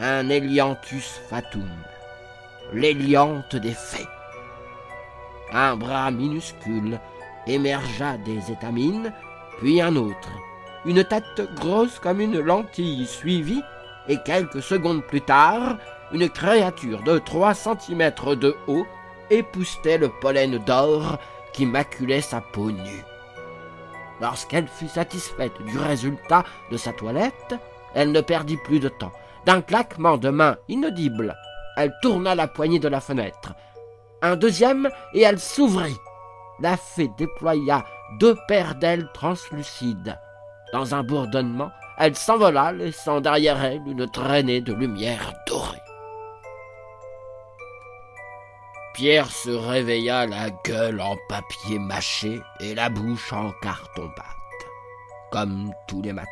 un 0.00 0.30
Elianthus 0.30 1.20
fatum, 1.28 1.68
l'Éliante 2.72 3.54
des 3.54 3.74
fées. 3.74 4.08
Un 5.52 5.76
bras 5.76 6.10
minuscule 6.10 6.98
émergea 7.46 8.16
des 8.24 8.50
étamines, 8.50 9.12
puis 9.58 9.80
un 9.80 9.94
autre. 9.94 10.30
Une 10.86 11.04
tête 11.04 11.42
grosse 11.54 11.98
comme 11.98 12.20
une 12.20 12.40
lentille 12.40 13.06
suivit, 13.06 13.62
et 14.08 14.16
quelques 14.24 14.62
secondes 14.62 15.04
plus 15.04 15.20
tard, 15.20 15.76
une 16.12 16.28
créature 16.28 17.02
de 17.02 17.18
trois 17.18 17.54
centimètres 17.54 18.34
de 18.34 18.56
haut 18.66 18.86
époustait 19.30 19.98
le 19.98 20.08
pollen 20.08 20.58
d'or 20.58 21.18
qui 21.52 21.66
maculait 21.66 22.22
sa 22.22 22.40
peau 22.40 22.72
nue. 22.72 23.04
Lorsqu'elle 24.22 24.68
fut 24.68 24.88
satisfaite 24.88 25.60
du 25.66 25.76
résultat 25.78 26.44
de 26.70 26.76
sa 26.76 26.92
toilette, 26.92 27.56
elle 27.92 28.12
ne 28.12 28.20
perdit 28.20 28.56
plus 28.56 28.78
de 28.78 28.88
temps. 28.88 29.10
D'un 29.46 29.60
claquement 29.60 30.16
de 30.16 30.28
main 30.28 30.56
inaudible, 30.68 31.34
elle 31.76 31.92
tourna 32.02 32.36
la 32.36 32.46
poignée 32.46 32.78
de 32.78 32.86
la 32.86 33.00
fenêtre. 33.00 33.52
Un 34.22 34.36
deuxième, 34.36 34.88
et 35.12 35.22
elle 35.22 35.40
s'ouvrit 35.40 35.96
la 36.60 36.76
fée 36.76 37.10
déploya 37.18 37.84
deux 38.20 38.36
paires 38.46 38.76
d'ailes 38.76 39.08
translucides. 39.12 40.16
Dans 40.72 40.94
un 40.94 41.02
bourdonnement, 41.02 41.72
elle 41.98 42.14
s'envola, 42.14 42.70
laissant 42.70 43.20
derrière 43.20 43.64
elle 43.64 43.82
une 43.86 44.08
traînée 44.08 44.60
de 44.60 44.72
lumière 44.72 45.32
Pierre 49.02 49.32
se 49.32 49.50
réveilla 49.50 50.26
la 50.26 50.50
gueule 50.64 51.00
en 51.00 51.16
papier 51.28 51.80
mâché 51.80 52.40
et 52.60 52.72
la 52.72 52.88
bouche 52.88 53.32
en 53.32 53.50
carton 53.60 54.08
pâte, 54.14 54.70
comme 55.32 55.72
tous 55.88 56.00
les 56.02 56.12
matins. 56.12 56.28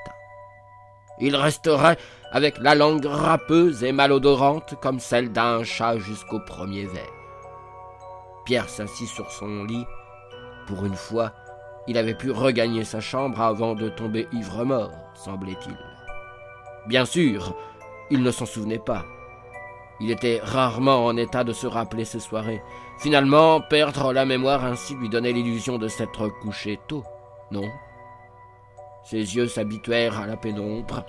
Il 1.18 1.34
resterait 1.34 1.98
avec 2.30 2.58
la 2.58 2.76
langue 2.76 3.06
râpeuse 3.06 3.82
et 3.82 3.90
malodorante 3.90 4.76
comme 4.80 5.00
celle 5.00 5.32
d'un 5.32 5.64
chat 5.64 5.98
jusqu'au 5.98 6.38
premier 6.38 6.86
verre. 6.86 7.12
Pierre 8.44 8.68
s'assit 8.68 9.08
sur 9.08 9.32
son 9.32 9.64
lit 9.64 9.84
pour 10.68 10.84
une 10.84 10.94
fois, 10.94 11.32
il 11.88 11.98
avait 11.98 12.14
pu 12.14 12.30
regagner 12.30 12.84
sa 12.84 13.00
chambre 13.00 13.40
avant 13.40 13.74
de 13.74 13.88
tomber 13.88 14.28
ivre-mort, 14.30 14.92
semblait-il. 15.14 15.76
Bien 16.86 17.04
sûr, 17.04 17.52
il 18.12 18.22
ne 18.22 18.30
s'en 18.30 18.46
souvenait 18.46 18.78
pas. 18.78 19.04
Il 20.00 20.10
était 20.10 20.40
rarement 20.42 21.04
en 21.04 21.16
état 21.16 21.44
de 21.44 21.52
se 21.52 21.66
rappeler 21.66 22.04
ses 22.04 22.20
soirées. 22.20 22.62
Finalement, 22.98 23.60
perdre 23.60 24.12
la 24.12 24.24
mémoire 24.24 24.64
ainsi 24.64 24.94
lui 24.94 25.08
donnait 25.08 25.32
l'illusion 25.32 25.78
de 25.78 25.88
s'être 25.88 26.28
couché 26.40 26.78
tôt, 26.88 27.04
non? 27.50 27.68
Ses 29.04 29.36
yeux 29.36 29.48
s'habituèrent 29.48 30.20
à 30.20 30.26
la 30.26 30.36
pénombre. 30.36 31.04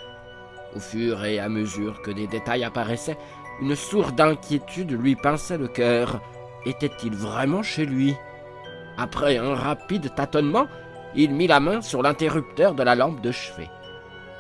Au 0.76 0.80
fur 0.80 1.24
et 1.26 1.40
à 1.40 1.50
mesure 1.50 2.02
que 2.02 2.12
des 2.12 2.28
détails 2.28 2.64
apparaissaient, 2.64 3.18
une 3.62 3.76
sourde 3.76 4.20
inquiétude 4.20 4.92
lui 4.92 5.16
pinçait 5.16 5.58
le 5.58 5.68
cœur. 5.68 6.22
Était-il 6.66 7.16
vraiment 7.16 7.64
chez 7.64 7.86
lui? 7.86 8.16
Après 8.98 9.38
un 9.38 9.56
rapide 9.56 10.14
tâtonnement, 10.16 10.68
il 11.16 11.34
mit 11.34 11.48
la 11.48 11.60
main 11.60 11.82
sur 11.82 12.02
l'interrupteur 12.02 12.74
de 12.74 12.84
la 12.84 12.96
lampe 12.96 13.22
de 13.22 13.32
chevet. 13.32 13.70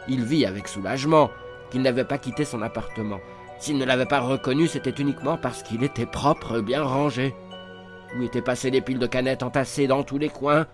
Il 0.07 0.23
vit 0.23 0.45
avec 0.45 0.67
soulagement 0.67 1.29
qu'il 1.69 1.81
n'avait 1.81 2.05
pas 2.05 2.17
quitté 2.17 2.45
son 2.45 2.61
appartement. 2.61 3.19
S'il 3.61 3.77
ne 3.77 3.85
l'avait 3.85 4.07
pas 4.07 4.21
reconnu, 4.21 4.67
c'était 4.67 4.89
uniquement 4.89 5.37
parce 5.37 5.61
qu'il 5.61 5.83
était 5.83 6.07
propre 6.07 6.61
bien 6.61 6.83
rangé. 6.83 7.35
Où 8.17 8.23
étaient 8.23 8.41
passées 8.41 8.71
les 8.71 8.81
piles 8.81 8.97
de 8.97 9.05
canettes 9.05 9.43
entassées 9.43 9.85
dans 9.85 10.01
tous 10.01 10.17
les 10.17 10.29
coins? 10.29 10.65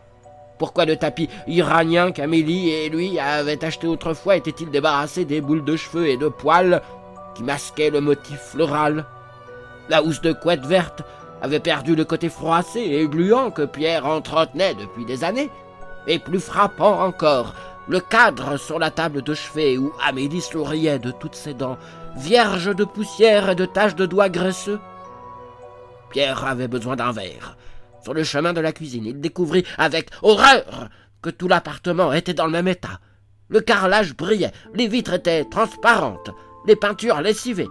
Pourquoi 0.57 0.85
le 0.85 0.95
tapis 0.95 1.27
iranien 1.47 2.13
qu'Amélie 2.13 2.69
et 2.69 2.87
lui 2.87 3.19
avaient 3.19 3.63
acheté 3.63 3.87
autrefois? 3.87 4.37
Était-il 4.37 4.71
débarrassé 4.71 5.25
des 5.25 5.41
boules 5.41 5.65
de 5.65 5.75
cheveux 5.75 6.07
et 6.07 6.15
de 6.15 6.29
poils 6.29 6.81
qui 7.35 7.43
masquaient 7.43 7.89
le 7.89 7.99
motif 7.99 8.39
floral? 8.39 9.05
La 9.89 10.01
housse 10.01 10.21
de 10.21 10.31
couette 10.31 10.65
verte 10.65 11.03
avait 11.41 11.59
perdu 11.59 11.93
le 11.93 12.05
côté 12.05 12.29
froissé 12.29 12.79
et 12.79 13.05
gluant 13.05 13.51
que 13.51 13.63
Pierre 13.63 14.05
entretenait 14.05 14.75
depuis 14.75 15.03
des 15.03 15.25
années, 15.25 15.49
et 16.07 16.19
plus 16.19 16.39
frappant 16.39 17.01
encore, 17.01 17.53
le 17.89 17.99
cadre 17.99 18.55
sur 18.55 18.79
la 18.79 18.91
table 18.91 19.21
de 19.23 19.33
chevet 19.33 19.77
où 19.77 19.91
Amélie 20.05 20.41
souriait 20.41 20.99
de 20.99 21.11
toutes 21.11 21.35
ses 21.35 21.53
dents, 21.53 21.77
vierge 22.17 22.75
de 22.75 22.83
poussière 22.83 23.49
et 23.49 23.55
de 23.55 23.65
taches 23.65 23.95
de 23.95 24.05
doigts 24.05 24.29
graisseux. 24.29 24.79
Pierre 26.09 26.45
avait 26.45 26.67
besoin 26.67 26.95
d'un 26.95 27.11
verre. 27.11 27.57
Sur 28.03 28.13
le 28.13 28.23
chemin 28.23 28.53
de 28.53 28.61
la 28.61 28.71
cuisine, 28.71 29.05
il 29.05 29.19
découvrit 29.21 29.65
avec 29.77 30.09
horreur 30.21 30.89
que 31.21 31.29
tout 31.29 31.47
l'appartement 31.47 32.13
était 32.13 32.33
dans 32.33 32.45
le 32.45 32.51
même 32.51 32.67
état. 32.67 32.99
Le 33.49 33.61
carrelage 33.61 34.15
brillait, 34.15 34.51
les 34.73 34.87
vitres 34.87 35.13
étaient 35.13 35.45
transparentes, 35.45 36.31
les 36.65 36.75
peintures 36.75 37.21
lessivées, 37.21 37.69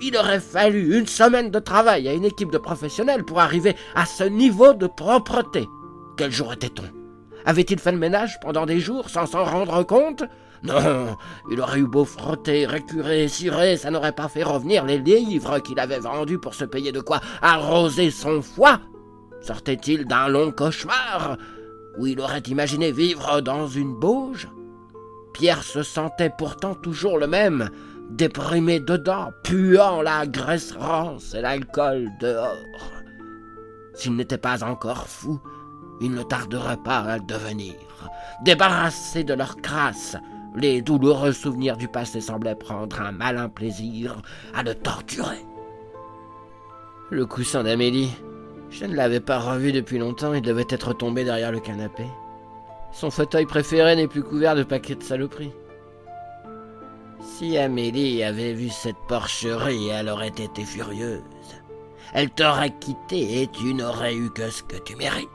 il 0.00 0.16
aurait 0.16 0.40
fallu 0.40 0.98
une 0.98 1.06
semaine 1.06 1.50
de 1.50 1.58
travail 1.58 2.06
à 2.08 2.12
une 2.12 2.24
équipe 2.24 2.50
de 2.50 2.58
professionnels 2.58 3.24
pour 3.24 3.40
arriver 3.40 3.74
à 3.94 4.04
ce 4.04 4.24
niveau 4.24 4.74
de 4.74 4.86
propreté. 4.86 5.66
Quel 6.18 6.30
jour 6.30 6.52
était-on? 6.52 6.84
Avait-il 7.46 7.78
fait 7.78 7.92
le 7.92 7.98
ménage 7.98 8.38
pendant 8.40 8.66
des 8.66 8.80
jours 8.80 9.08
sans 9.08 9.26
s'en 9.26 9.44
rendre 9.44 9.82
compte? 9.84 10.24
Non, 10.62 11.16
il 11.50 11.60
aurait 11.60 11.80
eu 11.80 11.86
beau 11.86 12.04
frotter, 12.04 12.66
récurer, 12.66 13.28
cirer, 13.28 13.76
ça 13.76 13.90
n'aurait 13.90 14.12
pas 14.12 14.28
fait 14.28 14.42
revenir 14.42 14.84
les 14.84 14.98
livres 14.98 15.58
qu'il 15.60 15.78
avait 15.78 15.98
vendus 15.98 16.38
pour 16.38 16.54
se 16.54 16.64
payer 16.64 16.92
de 16.92 17.00
quoi 17.00 17.20
arroser 17.42 18.10
son 18.10 18.42
foie. 18.42 18.80
Sortait-il 19.40 20.06
d'un 20.06 20.28
long 20.28 20.50
cauchemar 20.50 21.36
où 21.98 22.06
il 22.06 22.20
aurait 22.20 22.40
imaginé 22.40 22.92
vivre 22.92 23.40
dans 23.40 23.68
une 23.68 23.94
bauge? 23.94 24.48
Pierre 25.32 25.62
se 25.62 25.82
sentait 25.82 26.32
pourtant 26.36 26.74
toujours 26.74 27.18
le 27.18 27.26
même, 27.26 27.68
déprimé 28.10 28.80
dedans, 28.80 29.30
puant 29.44 30.02
la 30.02 30.26
graisse 30.26 30.72
rance 30.72 31.34
et 31.34 31.42
l'alcool 31.42 32.08
dehors. 32.20 32.56
S'il 33.94 34.16
n'était 34.16 34.38
pas 34.38 34.64
encore 34.64 35.06
fou, 35.08 35.40
il 36.00 36.12
ne 36.12 36.22
tarderait 36.22 36.82
pas 36.84 36.98
à 36.98 37.18
le 37.18 37.24
devenir. 37.24 37.74
Débarrassés 38.44 39.24
de 39.24 39.34
leur 39.34 39.56
crasse, 39.56 40.16
les 40.56 40.80
douloureux 40.80 41.32
souvenirs 41.32 41.76
du 41.76 41.86
passé 41.86 42.20
semblaient 42.20 42.54
prendre 42.54 43.00
un 43.00 43.12
malin 43.12 43.48
plaisir 43.48 44.22
à 44.54 44.62
le 44.62 44.74
torturer. 44.74 45.44
Le 47.10 47.26
coussin 47.26 47.62
d'Amélie, 47.62 48.10
je 48.70 48.86
ne 48.86 48.94
l'avais 48.94 49.20
pas 49.20 49.38
revu 49.38 49.70
depuis 49.70 49.98
longtemps, 49.98 50.32
il 50.32 50.42
devait 50.42 50.66
être 50.70 50.94
tombé 50.94 51.24
derrière 51.24 51.52
le 51.52 51.60
canapé. 51.60 52.04
Son 52.90 53.10
fauteuil 53.10 53.44
préféré 53.44 53.94
n'est 53.94 54.08
plus 54.08 54.22
couvert 54.22 54.56
de 54.56 54.62
paquets 54.62 54.94
de 54.94 55.02
saloperies. 55.02 55.52
Si 57.20 57.58
Amélie 57.58 58.22
avait 58.24 58.54
vu 58.54 58.70
cette 58.70 58.96
porcherie, 59.08 59.88
elle 59.88 60.08
aurait 60.08 60.28
été 60.28 60.64
furieuse. 60.64 61.22
Elle 62.14 62.30
t'aurait 62.30 62.74
quitté 62.78 63.42
et 63.42 63.46
tu 63.48 63.74
n'aurais 63.74 64.14
eu 64.14 64.30
que 64.30 64.48
ce 64.48 64.62
que 64.62 64.76
tu 64.76 64.96
mérites. 64.96 65.28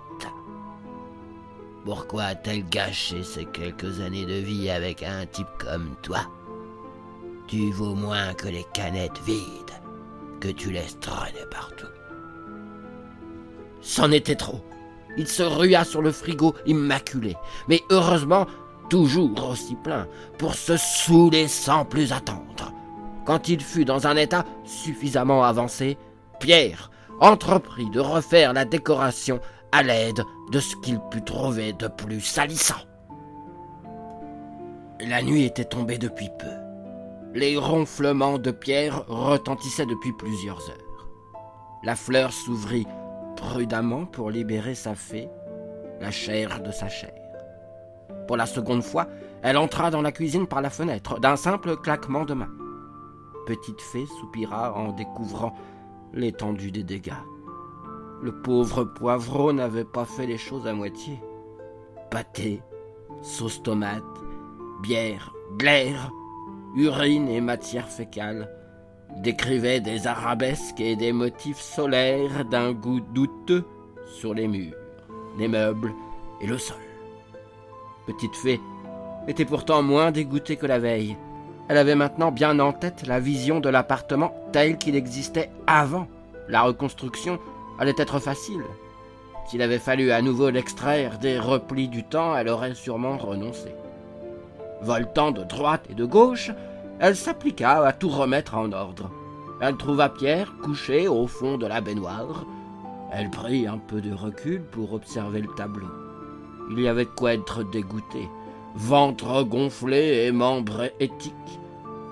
Pourquoi 1.86 2.24
a-t-elle 2.24 2.68
gâché 2.70 3.24
ces 3.24 3.46
quelques 3.46 4.02
années 4.02 4.26
de 4.26 4.36
vie 4.36 4.70
avec 4.70 5.02
un 5.02 5.26
type 5.26 5.48
comme 5.60 5.96
toi 6.04 6.20
Tu 7.48 7.72
vaux 7.72 7.96
moins 7.96 8.34
que 8.36 8.48
les 8.48 8.66
canettes 8.74 9.20
vides 9.26 9.72
que 10.40 10.50
tu 10.50 10.72
laisses 10.72 11.00
traîner 11.00 11.46
partout. 11.50 11.88
C'en 13.82 14.12
était 14.12 14.36
trop. 14.36 14.62
Il 15.18 15.28
se 15.28 15.44
rua 15.44 15.84
sur 15.84 16.02
le 16.02 16.12
frigo 16.12 16.56
immaculé. 16.66 17.36
Mais 17.68 17.82
heureusement, 17.90 18.46
toujours 18.90 19.50
aussi 19.50 19.76
plein, 19.76 20.08
pour 20.38 20.54
se 20.54 20.78
saouler 20.78 21.48
sans 21.48 21.86
plus 21.86 22.12
attendre. 22.14 22.74
Quand 23.26 23.50
il 23.50 23.62
fut 23.62 23.86
dans 23.86 24.08
un 24.08 24.16
état 24.18 24.46
suffisamment 24.66 25.44
avancé, 25.44 25.98
Pierre 26.40 26.92
entreprit 27.20 27.90
de 27.90 28.00
refaire 28.00 28.54
la 28.54 28.66
décoration 28.66 29.40
à 29.72 29.84
l'aide 29.84 30.24
de 30.52 30.60
ce 30.60 30.76
qu'il 30.78 31.00
put 31.10 31.24
trouver 31.24 31.74
de 31.74 31.88
plus 31.88 32.22
salissant. 32.22 32.82
La 35.00 35.22
nuit 35.22 35.46
était 35.46 35.66
tombée 35.66 35.98
depuis 35.98 36.30
peu. 36.38 36.52
Les 37.34 37.58
ronflements 37.58 38.38
de 38.38 38.52
Pierre 38.52 39.06
retentissaient 39.08 39.86
depuis 39.86 40.12
plusieurs 40.14 40.70
heures. 40.70 41.08
La 41.84 41.96
fleur 41.96 42.32
s'ouvrit 42.32 42.86
prudemment 43.36 44.06
pour 44.06 44.30
libérer 44.30 44.76
sa 44.76 44.94
fée, 44.94 45.30
la 46.00 46.12
chair 46.12 46.62
de 46.62 46.72
sa 46.72 46.90
chair. 46.90 47.14
Pour 48.28 48.38
la 48.38 48.46
seconde 48.46 48.84
fois, 48.84 49.08
elle 49.42 49.58
entra 49.58 49.90
dans 49.90 50.02
la 50.02 50.12
cuisine 50.12 50.46
par 50.46 50.62
la 50.62 50.70
fenêtre, 50.70 51.20
d'un 51.20 51.36
simple 51.36 51.78
claquement 51.78 52.26
de 52.26 52.34
main. 52.34 52.50
Petite 53.48 53.82
fée 53.82 54.06
soupira 54.20 54.74
en 54.76 54.92
découvrant 54.92 55.56
l'étendue 56.14 56.72
des 56.72 56.84
dégâts. 56.84 57.14
Le 58.22 58.32
pauvre 58.32 58.84
poivreau 58.84 59.52
n'avait 59.52 59.84
pas 59.84 60.06
fait 60.06 60.28
les 60.28 60.38
choses 60.38 60.68
à 60.68 60.74
moitié. 60.74 61.20
Pâté, 62.12 62.62
sauce 63.24 63.64
tomate, 63.64 64.04
bière, 64.84 65.34
glaire, 65.58 66.12
urine 66.76 67.28
et 67.28 67.42
matière 67.42 67.90
fécale 67.90 68.48
décrivaient 69.18 69.82
des 69.82 70.06
arabesques 70.06 70.80
et 70.80 70.96
des 70.96 71.12
motifs 71.12 71.60
solaires 71.60 72.46
d'un 72.46 72.74
goût 72.74 73.00
douteux 73.00 73.66
sur 74.06 74.36
les 74.36 74.48
murs, 74.48 74.76
les 75.40 75.48
meubles 75.48 75.94
et 76.42 76.48
le 76.48 76.60
sol. 76.60 76.78
Petite 78.06 78.36
fée 78.36 78.62
était 79.28 79.46
pourtant 79.46 79.82
moins 79.82 80.12
dégoûtée 80.12 80.58
que 80.58 80.68
la 80.68 80.80
veille. 80.80 81.18
Elle 81.70 81.78
avait 81.78 81.96
maintenant 81.96 82.32
bien 82.32 82.60
en 82.60 82.72
tête 82.72 83.08
la 83.08 83.20
vision 83.20 83.60
de 83.60 83.70
l'appartement 83.70 84.32
tel 84.52 84.78
qu'il 84.78 84.96
existait 84.96 85.50
avant. 85.66 86.08
La 86.48 86.64
reconstruction 86.64 87.40
allait 87.82 87.96
être 87.98 88.20
facile. 88.20 88.62
S'il 89.48 89.64
avait 89.64 89.80
fallu 89.80 90.12
à 90.12 90.22
nouveau 90.22 90.52
l'extraire 90.52 91.18
des 91.18 91.40
replis 91.40 91.88
du 91.88 92.04
temps, 92.04 92.38
elle 92.38 92.48
aurait 92.48 92.76
sûrement 92.76 93.18
renoncé. 93.18 93.74
Voltant 94.84 95.32
de 95.32 95.44
droite 95.44 95.88
et 95.90 95.96
de 95.96 96.06
gauche, 96.06 96.52
elle 97.00 97.16
s'appliqua 97.16 97.84
à 97.84 97.92
tout 97.92 98.10
remettre 98.10 98.56
en 98.56 98.72
ordre. 98.72 99.10
Elle 99.62 99.78
trouva 99.78 100.10
Pierre 100.10 100.54
couché 100.62 101.08
au 101.08 101.26
fond 101.26 101.58
de 101.58 101.66
la 101.66 101.82
baignoire. 101.82 102.46
Elle 103.12 103.32
prit 103.32 103.66
un 103.66 103.80
peu 103.80 104.00
de 104.00 104.14
recul 104.14 104.62
pour 104.62 104.94
observer 104.94 105.42
le 105.42 105.50
tableau. 105.58 105.90
Il 106.70 106.80
y 106.80 106.88
avait 106.88 107.08
quoi 107.08 107.34
être 107.34 107.64
dégoûté. 107.64 108.30
Ventre 108.76 109.42
gonflé 109.42 110.26
et 110.28 110.32
membres 110.32 110.92
éthiques. 111.00 111.34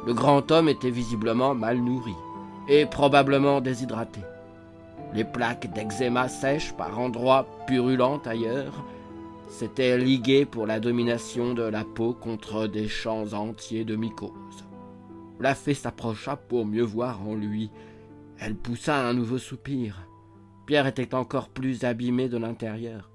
Le 0.07 0.15
grand 0.15 0.51
homme 0.51 0.67
était 0.67 0.89
visiblement 0.89 1.53
mal 1.53 1.77
nourri 1.77 2.15
et 2.67 2.87
probablement 2.87 3.61
déshydraté. 3.61 4.21
Les 5.13 5.23
plaques 5.23 5.73
d'eczéma 5.73 6.27
sèches 6.27 6.73
par 6.73 6.99
endroits 6.99 7.47
purulentes 7.65 8.27
ailleurs 8.27 8.85
s'étaient 9.49 9.97
liguées 9.97 10.45
pour 10.45 10.67
la 10.67 10.79
domination 10.79 11.53
de 11.55 11.63
la 11.63 11.83
peau 11.83 12.13
contre 12.13 12.67
des 12.67 12.87
champs 12.87 13.33
entiers 13.33 13.85
de 13.85 13.95
mycoses. 13.95 14.67
La 15.39 15.55
fée 15.55 15.73
s'approcha 15.73 16.35
pour 16.35 16.65
mieux 16.65 16.83
voir 16.83 17.21
en 17.27 17.33
lui. 17.33 17.71
Elle 18.37 18.55
poussa 18.55 19.07
un 19.07 19.13
nouveau 19.13 19.39
soupir. 19.39 20.07
Pierre 20.67 20.85
était 20.85 21.15
encore 21.15 21.49
plus 21.49 21.83
abîmé 21.83 22.29
de 22.29 22.37
l'intérieur. 22.37 23.09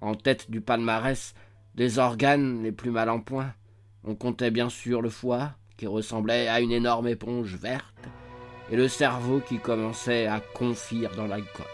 En 0.00 0.14
tête 0.14 0.50
du 0.50 0.60
palmarès, 0.60 1.34
des 1.74 1.98
organes 1.98 2.62
les 2.62 2.72
plus 2.72 2.90
mal 2.90 3.10
en 3.10 3.20
point. 3.20 3.52
On 4.04 4.14
comptait 4.14 4.50
bien 4.50 4.68
sûr 4.68 5.02
le 5.02 5.10
foie, 5.10 5.52
qui 5.76 5.86
ressemblait 5.86 6.46
à 6.46 6.60
une 6.60 6.72
énorme 6.72 7.08
éponge 7.08 7.56
verte, 7.56 8.08
et 8.70 8.76
le 8.76 8.88
cerveau 8.88 9.40
qui 9.40 9.58
commençait 9.58 10.26
à 10.26 10.40
confire 10.40 11.10
dans 11.16 11.26
l'alcool. 11.26 11.66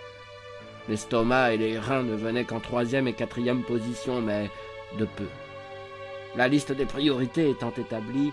L'estomac 0.89 1.55
et 1.55 1.57
les 1.59 1.79
reins 1.79 2.03
ne 2.03 2.17
venaient 2.17 2.45
qu'en 2.45 2.61
troisième 2.61 3.09
et 3.09 3.13
quatrième 3.13 3.63
position, 3.63 4.23
mais 4.23 4.51
de 4.99 5.05
peu. 5.05 5.29
La 6.37 6.49
liste 6.49 6.73
des 6.73 6.87
priorités 6.87 7.51
étant 7.51 7.73
établie, 7.77 8.33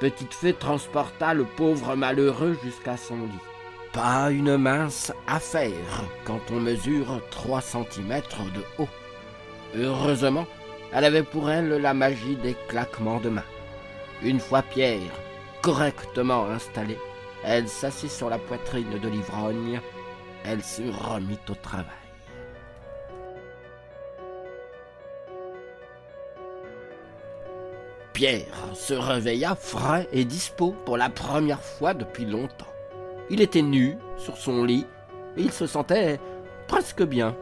Petite 0.00 0.34
Fée 0.34 0.52
transporta 0.52 1.32
le 1.32 1.44
pauvre 1.44 1.94
malheureux 1.94 2.58
jusqu'à 2.64 2.96
son 2.96 3.16
lit. 3.16 3.44
Pas 3.92 4.30
une 4.30 4.56
mince 4.56 5.12
affaire 5.26 6.04
quand 6.24 6.40
on 6.50 6.58
mesure 6.58 7.20
trois 7.30 7.60
centimètres 7.60 8.42
de 8.52 8.64
haut. 8.78 8.88
Heureusement, 9.76 10.46
elle 10.92 11.04
avait 11.04 11.22
pour 11.22 11.50
elle 11.50 11.68
la 11.68 11.94
magie 11.94 12.36
des 12.36 12.56
claquements 12.68 13.20
de 13.20 13.28
main. 13.28 13.44
Une 14.22 14.40
fois 14.40 14.62
Pierre 14.62 15.12
correctement 15.62 16.46
installé, 16.46 16.98
elle 17.44 17.68
s'assit 17.68 18.10
sur 18.10 18.30
la 18.30 18.38
poitrine 18.38 18.98
de 18.98 19.08
l'ivrogne. 19.08 19.80
Elle 20.44 20.62
se 20.62 20.82
remit 20.82 21.38
au 21.48 21.54
travail. 21.54 21.86
Pierre 28.12 28.46
se 28.74 28.94
réveilla 28.94 29.54
frais 29.54 30.08
et 30.12 30.24
dispos 30.24 30.74
pour 30.84 30.96
la 30.96 31.08
première 31.08 31.62
fois 31.62 31.94
depuis 31.94 32.24
longtemps. 32.24 32.66
Il 33.30 33.40
était 33.40 33.62
nu 33.62 33.96
sur 34.18 34.36
son 34.36 34.64
lit 34.64 34.86
et 35.36 35.42
il 35.42 35.52
se 35.52 35.66
sentait 35.66 36.20
presque 36.68 37.02
bien. 37.02 37.34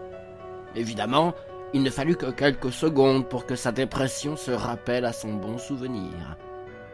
Évidemment, 0.76 1.34
il 1.72 1.82
ne 1.82 1.90
fallut 1.90 2.16
que 2.16 2.30
quelques 2.30 2.72
secondes 2.72 3.28
pour 3.28 3.46
que 3.46 3.56
sa 3.56 3.72
dépression 3.72 4.36
se 4.36 4.52
rappelle 4.52 5.04
à 5.04 5.12
son 5.12 5.34
bon 5.34 5.58
souvenir. 5.58 6.36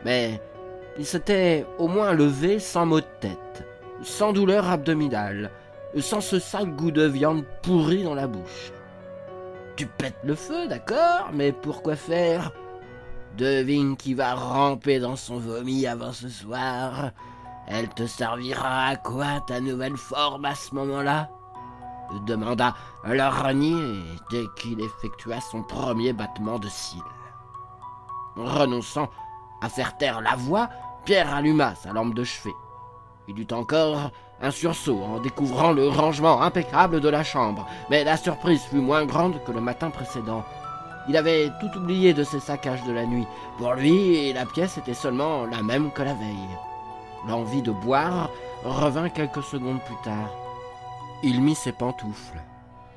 Mais 0.04 0.40
il 0.98 1.06
s'était 1.06 1.66
au 1.78 1.88
moins 1.88 2.12
levé 2.12 2.58
sans 2.58 2.86
maux 2.86 3.00
de 3.00 3.06
tête, 3.20 3.66
sans 4.02 4.32
douleur 4.32 4.68
abdominale, 4.68 5.50
sans 5.98 6.20
ce 6.20 6.38
sale 6.38 6.70
goût 6.74 6.90
de 6.90 7.04
viande 7.04 7.44
pourrie 7.62 8.04
dans 8.04 8.14
la 8.14 8.26
bouche. 8.26 8.72
Tu 9.76 9.86
pètes 9.86 10.18
le 10.24 10.34
feu, 10.34 10.68
d'accord, 10.68 11.30
mais 11.32 11.52
pourquoi 11.52 11.96
faire? 11.96 12.52
Devine 13.36 13.96
qui 13.96 14.14
va 14.14 14.34
ramper 14.34 14.98
dans 14.98 15.16
son 15.16 15.38
vomi 15.38 15.86
avant 15.86 16.12
ce 16.12 16.30
soir. 16.30 17.10
Elle 17.66 17.88
te 17.90 18.06
servira 18.06 18.86
à 18.86 18.96
quoi 18.96 19.40
ta 19.46 19.60
nouvelle 19.60 19.96
forme 19.96 20.46
à 20.46 20.54
ce 20.54 20.74
moment-là? 20.74 21.28
Demanda 22.26 22.74
l'araignée 23.04 24.00
dès 24.30 24.44
qu'il 24.56 24.80
effectua 24.80 25.40
son 25.40 25.62
premier 25.62 26.12
battement 26.12 26.58
de 26.58 26.68
cils. 26.68 27.02
Renonçant 28.36 29.10
à 29.60 29.68
faire 29.68 29.96
taire 29.98 30.20
la 30.20 30.36
voix, 30.36 30.68
Pierre 31.06 31.32
alluma 31.32 31.76
sa 31.76 31.92
lampe 31.92 32.14
de 32.14 32.24
chevet. 32.24 32.56
Il 33.28 33.38
eut 33.38 33.52
encore 33.52 34.10
un 34.42 34.50
sursaut 34.50 35.00
en 35.04 35.20
découvrant 35.20 35.70
le 35.70 35.86
rangement 35.86 36.42
impeccable 36.42 37.00
de 37.00 37.08
la 37.08 37.22
chambre, 37.22 37.64
mais 37.88 38.02
la 38.02 38.16
surprise 38.16 38.62
fut 38.62 38.80
moins 38.80 39.06
grande 39.06 39.40
que 39.44 39.52
le 39.52 39.60
matin 39.60 39.90
précédent. 39.90 40.44
Il 41.08 41.16
avait 41.16 41.52
tout 41.60 41.78
oublié 41.78 42.12
de 42.12 42.24
ses 42.24 42.40
saccages 42.40 42.82
de 42.82 42.92
la 42.92 43.06
nuit. 43.06 43.26
Pour 43.56 43.74
lui, 43.74 44.32
la 44.32 44.46
pièce 44.46 44.78
était 44.78 44.94
seulement 44.94 45.46
la 45.46 45.62
même 45.62 45.92
que 45.92 46.02
la 46.02 46.14
veille. 46.14 46.58
L'envie 47.28 47.62
de 47.62 47.70
boire 47.70 48.28
revint 48.64 49.08
quelques 49.08 49.44
secondes 49.44 49.82
plus 49.84 50.02
tard. 50.02 50.34
Il 51.22 51.40
mit 51.40 51.54
ses 51.54 51.70
pantoufles. 51.70 52.42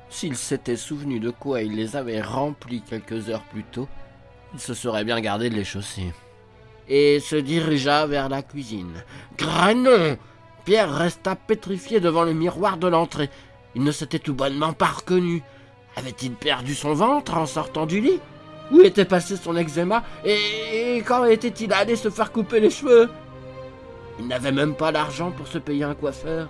S'il 0.08 0.36
s'était 0.36 0.74
souvenu 0.74 1.20
de 1.20 1.30
quoi 1.30 1.62
il 1.62 1.76
les 1.76 1.94
avait 1.94 2.20
remplies 2.20 2.82
quelques 2.82 3.30
heures 3.30 3.44
plus 3.44 3.62
tôt, 3.62 3.86
il 4.52 4.58
se 4.58 4.74
serait 4.74 5.04
bien 5.04 5.20
gardé 5.20 5.48
de 5.48 5.54
les 5.54 5.62
chausser. 5.62 6.12
Et 6.92 7.20
se 7.20 7.36
dirigea 7.36 8.04
vers 8.06 8.28
la 8.28 8.42
cuisine. 8.42 9.04
Granon 9.38 10.18
Pierre 10.64 10.92
resta 10.92 11.36
pétrifié 11.36 12.00
devant 12.00 12.24
le 12.24 12.34
miroir 12.34 12.78
de 12.78 12.88
l'entrée. 12.88 13.30
Il 13.76 13.84
ne 13.84 13.92
s'était 13.92 14.18
tout 14.18 14.34
bonnement 14.34 14.72
pas 14.72 14.86
reconnu. 14.86 15.42
Avait-il 15.94 16.32
perdu 16.32 16.74
son 16.74 16.92
ventre 16.92 17.36
en 17.36 17.46
sortant 17.46 17.86
du 17.86 18.00
lit? 18.00 18.18
Où 18.72 18.80
était 18.80 19.04
passé 19.04 19.36
son 19.36 19.56
eczéma? 19.56 20.02
Et, 20.24 21.02
quand 21.06 21.24
était-il 21.26 21.72
allé 21.72 21.94
se 21.94 22.10
faire 22.10 22.32
couper 22.32 22.58
les 22.58 22.70
cheveux? 22.70 23.08
Il 24.18 24.26
n'avait 24.26 24.52
même 24.52 24.74
pas 24.74 24.90
l'argent 24.90 25.30
pour 25.30 25.46
se 25.46 25.58
payer 25.58 25.84
un 25.84 25.94
coiffeur. 25.94 26.48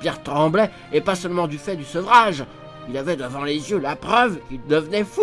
Pierre 0.00 0.22
tremblait, 0.22 0.70
et 0.92 1.00
pas 1.00 1.14
seulement 1.14 1.46
du 1.46 1.58
fait 1.58 1.76
du 1.76 1.84
sevrage. 1.84 2.44
Il 2.88 2.98
avait 2.98 3.16
devant 3.16 3.44
les 3.44 3.70
yeux 3.70 3.78
la 3.78 3.96
preuve 3.96 4.38
qu'il 4.48 4.64
devenait 4.66 5.04
fou. 5.04 5.22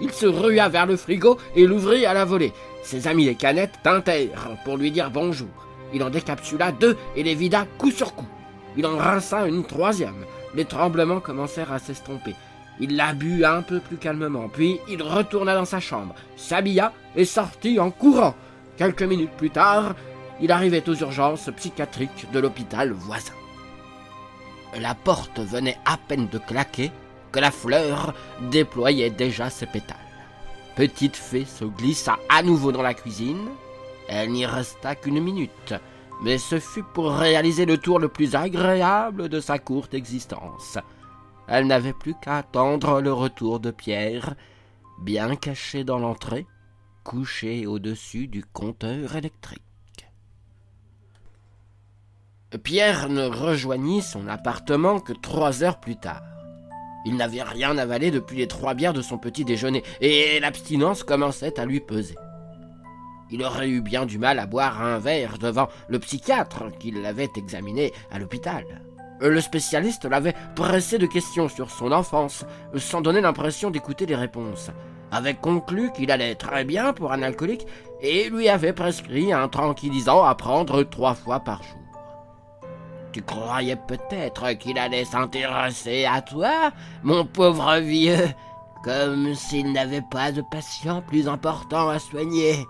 Il 0.00 0.10
se 0.10 0.26
rua 0.26 0.68
vers 0.68 0.86
le 0.86 0.96
frigo 0.96 1.38
et 1.54 1.66
l'ouvrit 1.66 2.06
à 2.06 2.14
la 2.14 2.24
volée. 2.24 2.52
Ses 2.82 3.06
amis 3.06 3.26
les 3.26 3.34
canettes 3.34 3.78
tintèrent 3.82 4.56
pour 4.64 4.76
lui 4.76 4.90
dire 4.90 5.10
bonjour. 5.10 5.48
Il 5.94 6.02
en 6.02 6.10
décapsula 6.10 6.72
deux 6.72 6.96
et 7.16 7.22
les 7.22 7.34
vida 7.34 7.66
coup 7.78 7.90
sur 7.90 8.14
coup. 8.14 8.28
Il 8.76 8.86
en 8.86 8.96
rinça 8.96 9.46
une 9.46 9.64
troisième. 9.64 10.24
Les 10.54 10.64
tremblements 10.64 11.20
commencèrent 11.20 11.72
à 11.72 11.78
s'estomper. 11.78 12.34
Il 12.80 12.96
la 12.96 13.12
but 13.12 13.44
un 13.44 13.62
peu 13.62 13.80
plus 13.80 13.98
calmement, 13.98 14.48
puis 14.48 14.80
il 14.88 15.02
retourna 15.02 15.54
dans 15.54 15.64
sa 15.64 15.78
chambre, 15.78 16.14
s'habilla 16.36 16.92
et 17.14 17.24
sortit 17.24 17.78
en 17.78 17.90
courant. 17.90 18.34
Quelques 18.76 19.02
minutes 19.02 19.36
plus 19.36 19.50
tard, 19.50 19.94
il 20.40 20.50
arrivait 20.50 20.88
aux 20.88 20.94
urgences 20.94 21.50
psychiatriques 21.56 22.26
de 22.32 22.40
l'hôpital 22.40 22.90
voisin. 22.92 23.34
La 24.80 24.94
porte 24.94 25.38
venait 25.38 25.78
à 25.84 25.96
peine 25.96 26.28
de 26.28 26.38
claquer 26.38 26.90
que 27.30 27.40
la 27.40 27.50
fleur 27.50 28.14
déployait 28.50 29.10
déjà 29.10 29.50
ses 29.50 29.66
pétales. 29.66 29.96
Petite 30.74 31.16
Fée 31.16 31.44
se 31.44 31.66
glissa 31.66 32.18
à 32.30 32.42
nouveau 32.42 32.72
dans 32.72 32.80
la 32.82 32.94
cuisine. 32.94 33.48
Elle 34.08 34.30
n'y 34.30 34.46
resta 34.46 34.94
qu'une 34.94 35.20
minute, 35.20 35.74
mais 36.22 36.38
ce 36.38 36.58
fut 36.58 36.82
pour 36.82 37.12
réaliser 37.12 37.66
le 37.66 37.76
tour 37.76 37.98
le 37.98 38.08
plus 38.08 38.34
agréable 38.34 39.28
de 39.28 39.38
sa 39.38 39.58
courte 39.58 39.92
existence. 39.92 40.78
Elle 41.46 41.66
n'avait 41.66 41.92
plus 41.92 42.14
qu'à 42.14 42.38
attendre 42.38 43.02
le 43.02 43.12
retour 43.12 43.60
de 43.60 43.70
Pierre, 43.70 44.34
bien 44.98 45.36
caché 45.36 45.84
dans 45.84 45.98
l'entrée, 45.98 46.46
couché 47.04 47.66
au-dessus 47.66 48.26
du 48.26 48.42
compteur 48.42 49.16
électrique. 49.16 49.62
Pierre 52.62 53.08
ne 53.08 53.26
rejoignit 53.26 54.02
son 54.02 54.26
appartement 54.26 55.00
que 55.00 55.12
trois 55.12 55.62
heures 55.62 55.80
plus 55.80 55.96
tard. 55.96 56.31
Il 57.04 57.16
n'avait 57.16 57.42
rien 57.42 57.76
avalé 57.78 58.10
depuis 58.10 58.38
les 58.38 58.48
trois 58.48 58.74
bières 58.74 58.92
de 58.92 59.02
son 59.02 59.18
petit 59.18 59.44
déjeuner, 59.44 59.82
et 60.00 60.38
l'abstinence 60.40 61.02
commençait 61.02 61.58
à 61.58 61.64
lui 61.64 61.80
peser. 61.80 62.16
Il 63.30 63.42
aurait 63.42 63.68
eu 63.68 63.80
bien 63.80 64.04
du 64.04 64.18
mal 64.18 64.38
à 64.38 64.46
boire 64.46 64.82
un 64.82 64.98
verre 64.98 65.38
devant 65.38 65.68
le 65.88 65.98
psychiatre 65.98 66.64
qui 66.78 66.90
l'avait 66.90 67.30
examiné 67.36 67.92
à 68.10 68.18
l'hôpital. 68.18 68.64
Le 69.20 69.40
spécialiste 69.40 70.04
l'avait 70.04 70.34
pressé 70.54 70.98
de 70.98 71.06
questions 71.06 71.48
sur 71.48 71.70
son 71.70 71.92
enfance, 71.92 72.44
sans 72.76 73.00
donner 73.00 73.20
l'impression 73.20 73.70
d'écouter 73.70 74.04
les 74.04 74.16
réponses, 74.16 74.70
avait 75.12 75.34
conclu 75.34 75.92
qu'il 75.92 76.10
allait 76.10 76.34
très 76.34 76.64
bien 76.64 76.92
pour 76.92 77.12
un 77.12 77.22
alcoolique 77.22 77.66
et 78.00 78.28
lui 78.30 78.48
avait 78.48 78.72
prescrit 78.72 79.32
un 79.32 79.48
tranquillisant 79.48 80.24
à 80.24 80.34
prendre 80.34 80.82
trois 80.82 81.14
fois 81.14 81.40
par 81.40 81.62
jour. 81.62 81.81
Tu 83.12 83.20
croyais 83.20 83.76
peut-être 83.76 84.52
qu'il 84.54 84.78
allait 84.78 85.04
s'intéresser 85.04 86.06
à 86.06 86.22
toi, 86.22 86.72
mon 87.02 87.26
pauvre 87.26 87.78
vieux, 87.78 88.28
comme 88.82 89.34
s'il 89.34 89.72
n'avait 89.72 90.04
pas 90.10 90.32
de 90.32 90.42
patient 90.50 91.02
plus 91.02 91.28
important 91.28 91.90
à 91.90 91.98
soigner. 91.98 92.66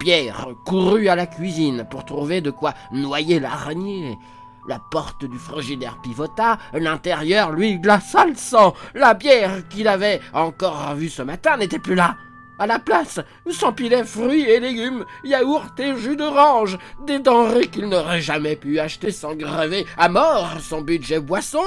Pierre 0.00 0.48
courut 0.64 1.08
à 1.08 1.16
la 1.16 1.26
cuisine 1.26 1.86
pour 1.90 2.06
trouver 2.06 2.40
de 2.40 2.50
quoi 2.50 2.72
noyer 2.90 3.38
l'araignée. 3.38 4.18
La 4.66 4.78
porte 4.78 5.26
du 5.26 5.38
frigidaire 5.38 6.00
pivota, 6.02 6.56
l'intérieur 6.72 7.52
lui 7.52 7.78
glaça 7.78 8.24
le 8.24 8.34
sang. 8.34 8.72
La 8.94 9.12
bière 9.12 9.68
qu'il 9.68 9.88
avait 9.88 10.22
encore 10.32 10.94
vue 10.94 11.10
ce 11.10 11.20
matin 11.20 11.58
n'était 11.58 11.78
plus 11.78 11.94
là. 11.94 12.16
À 12.58 12.66
la 12.68 12.78
place, 12.78 13.20
s'empilaient 13.50 14.04
fruits 14.04 14.48
et 14.48 14.60
légumes, 14.60 15.04
yaourts 15.24 15.74
et 15.78 15.96
jus 15.96 16.16
d'orange, 16.16 16.78
des 17.04 17.18
denrées 17.18 17.66
qu'il 17.66 17.88
n'aurait 17.88 18.20
jamais 18.20 18.54
pu 18.54 18.78
acheter 18.78 19.10
sans 19.10 19.34
grever 19.34 19.84
à 19.98 20.08
mort 20.08 20.56
son 20.60 20.80
budget 20.80 21.18
boisson. 21.18 21.64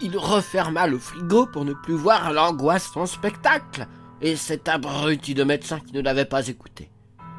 Il 0.00 0.16
referma 0.18 0.86
le 0.86 0.98
frigo 0.98 1.46
pour 1.46 1.64
ne 1.64 1.72
plus 1.72 1.94
voir 1.94 2.32
l'angoisse 2.32 2.92
spectacle, 3.06 3.86
et 4.20 4.36
cet 4.36 4.68
abruti 4.68 5.34
de 5.34 5.44
médecin 5.44 5.80
qui 5.80 5.94
ne 5.94 6.02
l'avait 6.02 6.26
pas 6.26 6.48
écouté. 6.48 6.90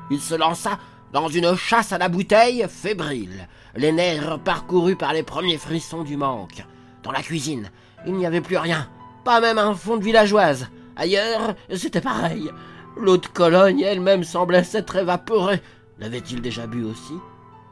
Il 0.09 0.19
se 0.19 0.33
lança 0.33 0.79
dans 1.13 1.27
une 1.27 1.55
chasse 1.55 1.91
à 1.91 1.99
la 1.99 2.09
bouteille 2.09 2.65
fébrile, 2.67 3.47
les 3.75 3.91
nerfs 3.91 4.39
parcourus 4.39 4.95
par 4.95 5.13
les 5.13 5.23
premiers 5.23 5.57
frissons 5.57 6.03
du 6.03 6.17
manque. 6.17 6.65
Dans 7.03 7.11
la 7.11 7.21
cuisine, 7.21 7.69
il 8.07 8.13
n'y 8.13 8.25
avait 8.25 8.41
plus 8.41 8.57
rien, 8.57 8.89
pas 9.23 9.39
même 9.39 9.59
un 9.59 9.75
fond 9.75 9.97
de 9.97 10.03
villageoise. 10.03 10.67
Ailleurs, 10.99 11.55
c'était 11.73 12.01
pareil. 12.01 12.51
L'eau 12.97 13.15
de 13.15 13.25
Cologne 13.27 13.79
elle-même 13.79 14.25
semblait 14.25 14.65
s'être 14.65 14.97
évaporée. 14.97 15.61
L'avait-il 15.97 16.41
déjà 16.41 16.67
bu 16.67 16.83
aussi? 16.83 17.13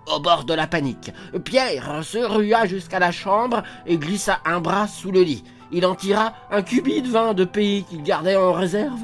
Au 0.08 0.22
bord 0.22 0.46
de 0.46 0.54
la 0.54 0.66
panique, 0.66 1.12
Pierre 1.44 2.06
se 2.06 2.20
rua 2.20 2.66
jusqu'à 2.66 3.00
la 3.00 3.12
chambre 3.12 3.64
et 3.86 3.98
glissa 3.98 4.40
un 4.46 4.62
bras 4.62 4.88
sous 4.88 5.12
le 5.12 5.22
lit. 5.22 5.44
Il 5.74 5.86
en 5.86 5.96
tira 5.96 6.32
un 6.50 6.62
cubi 6.62 7.02
de 7.02 7.10
vin 7.10 7.34
de 7.34 7.44
pays 7.44 7.84
qu'il 7.84 8.02
gardait 8.02 8.38
en 8.38 8.54
réserve. 8.54 9.02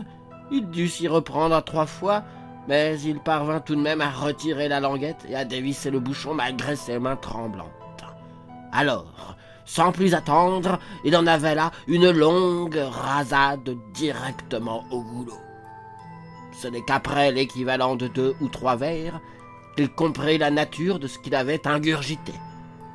Il 0.49 0.69
dut 0.69 0.87
s'y 0.87 1.09
reprendre 1.09 1.61
trois 1.61 1.85
fois, 1.85 2.23
mais 2.69 2.97
il 3.01 3.19
parvint 3.19 3.59
tout 3.59 3.75
de 3.75 3.81
même 3.81 3.99
à 3.99 4.09
retirer 4.09 4.69
la 4.69 4.79
languette 4.79 5.25
et 5.27 5.35
à 5.35 5.43
dévisser 5.43 5.91
le 5.91 5.99
bouchon 5.99 6.33
malgré 6.33 6.77
ses 6.77 6.97
mains 6.97 7.17
tremblantes. 7.17 7.67
Alors, 8.71 9.35
sans 9.65 9.91
plus 9.91 10.13
attendre, 10.13 10.79
il 11.03 11.15
en 11.15 11.27
avait 11.27 11.55
là 11.55 11.71
une 11.87 12.11
longue 12.11 12.81
rasade 12.91 13.77
directement 13.93 14.85
au 14.91 15.01
goulot. 15.01 15.39
Ce 16.53 16.67
n'est 16.67 16.83
qu'après 16.83 17.31
l'équivalent 17.31 17.95
de 17.95 18.07
deux 18.07 18.35
ou 18.41 18.47
trois 18.47 18.75
verres 18.75 19.19
qu'il 19.75 19.89
comprit 19.89 20.37
la 20.37 20.51
nature 20.51 20.99
de 20.99 21.07
ce 21.07 21.17
qu'il 21.17 21.35
avait 21.35 21.67
ingurgité. 21.67 22.33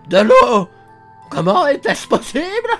De 0.08 0.18
l'eau 0.18 0.68
Comment 1.30 1.66
était-ce 1.66 2.08
possible? 2.08 2.70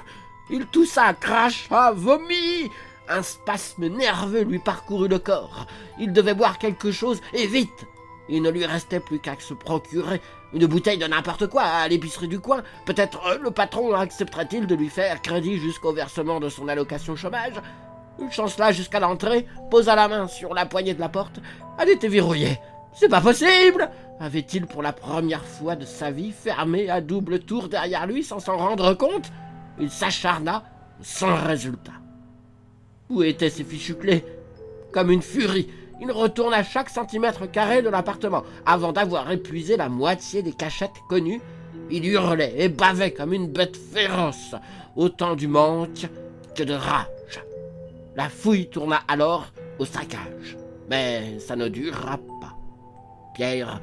Il 0.51 0.67
toussa, 0.67 1.13
cracha, 1.13 1.93
vomit. 1.93 2.71
Un 3.09 3.23
spasme 3.23 3.89
nerveux 3.89 4.43
lui 4.43 4.59
parcourut 4.59 5.09
le 5.09 5.19
corps. 5.19 5.67
Il 5.99 6.13
devait 6.13 6.35
boire 6.35 6.59
quelque 6.59 6.91
chose, 6.91 7.21
et 7.35 7.47
vite. 7.47 7.87
Il 8.29 8.43
ne 8.43 8.51
lui 8.51 8.67
restait 8.67 9.01
plus 9.01 9.21
qu'à 9.21 9.37
se 9.39 9.55
procurer 9.55 10.21
une 10.53 10.67
bouteille 10.67 10.99
de 10.99 11.07
n'importe 11.07 11.47
quoi 11.47 11.63
à 11.63 11.89
l'épicerie 11.89 12.29
du 12.29 12.41
coin. 12.41 12.63
Peut-être 12.87 13.27
euh, 13.27 13.39
le 13.43 13.51
patron 13.51 13.95
accepterait-il 13.95 14.67
de 14.67 14.75
lui 14.75 14.89
faire 14.89 15.21
crédit 15.23 15.59
jusqu'au 15.59 15.93
versement 15.93 16.41
de 16.41 16.49
son 16.49 16.69
allocation 16.69 17.17
chômage? 17.17 17.55
Il 18.21 18.31
chancela 18.31 18.73
jusqu'à 18.73 19.01
l'entrée, 19.01 19.47
posa 19.71 19.95
la 19.95 20.09
main 20.09 20.27
sur 20.27 20.55
la 20.55 20.67
poignée 20.67 20.95
de 20.95 21.01
la 21.01 21.09
porte. 21.09 21.41
Elle 21.79 21.91
était 21.91 22.09
verrouillée. 22.09 22.59
C'est 22.93 23.09
pas 23.09 23.21
possible 23.21 23.91
avait-il 24.21 24.67
pour 24.67 24.83
la 24.83 24.93
première 24.93 25.45
fois 25.45 25.77
de 25.77 25.85
sa 25.85 26.11
vie 26.11 26.33
fermé 26.33 26.91
à 26.91 27.01
double 27.01 27.41
tour 27.41 27.69
derrière 27.69 28.07
lui 28.07 28.25
sans 28.25 28.41
s'en 28.41 28.57
rendre 28.57 28.95
compte? 28.95 29.31
Il 29.79 29.91
s'acharna 29.91 30.65
sans 31.01 31.37
résultat. 31.37 31.93
Où 33.09 33.23
étaient 33.23 33.51
ses 33.51 33.65
fichus 33.65 33.95
clés? 33.95 34.25
Comme 34.93 35.11
une 35.11 35.23
furie, 35.23 35.69
il 36.01 36.11
retourna 36.11 36.63
chaque 36.63 36.91
centimètre 36.91 37.51
carré 37.51 37.83
de 37.83 37.89
l'appartement. 37.89 38.45
Avant 38.67 38.93
d'avoir 38.93 39.31
épuisé 39.31 39.77
la 39.77 39.89
moitié 39.89 40.43
des 40.43 40.53
cachettes 40.53 40.91
connues, 41.09 41.41
il 41.91 42.07
hurlait 42.07 42.55
et 42.57 42.69
bavait 42.69 43.13
comme 43.13 43.33
une 43.33 43.49
bête 43.49 43.77
féroce, 43.77 44.55
autant 44.97 45.35
du 45.35 45.49
manque 45.49 46.07
que 46.55 46.63
de 46.63 46.75
rage. 46.75 47.07
La 48.17 48.29
fouille 48.29 48.69
tourna 48.69 49.01
alors 49.09 49.47
au 49.79 49.85
saccage, 49.85 50.57
mais 50.91 51.39
ça 51.39 51.57
ne 51.57 51.69
dura 51.69 52.19
pas. 52.41 52.57
Pierre 53.35 53.81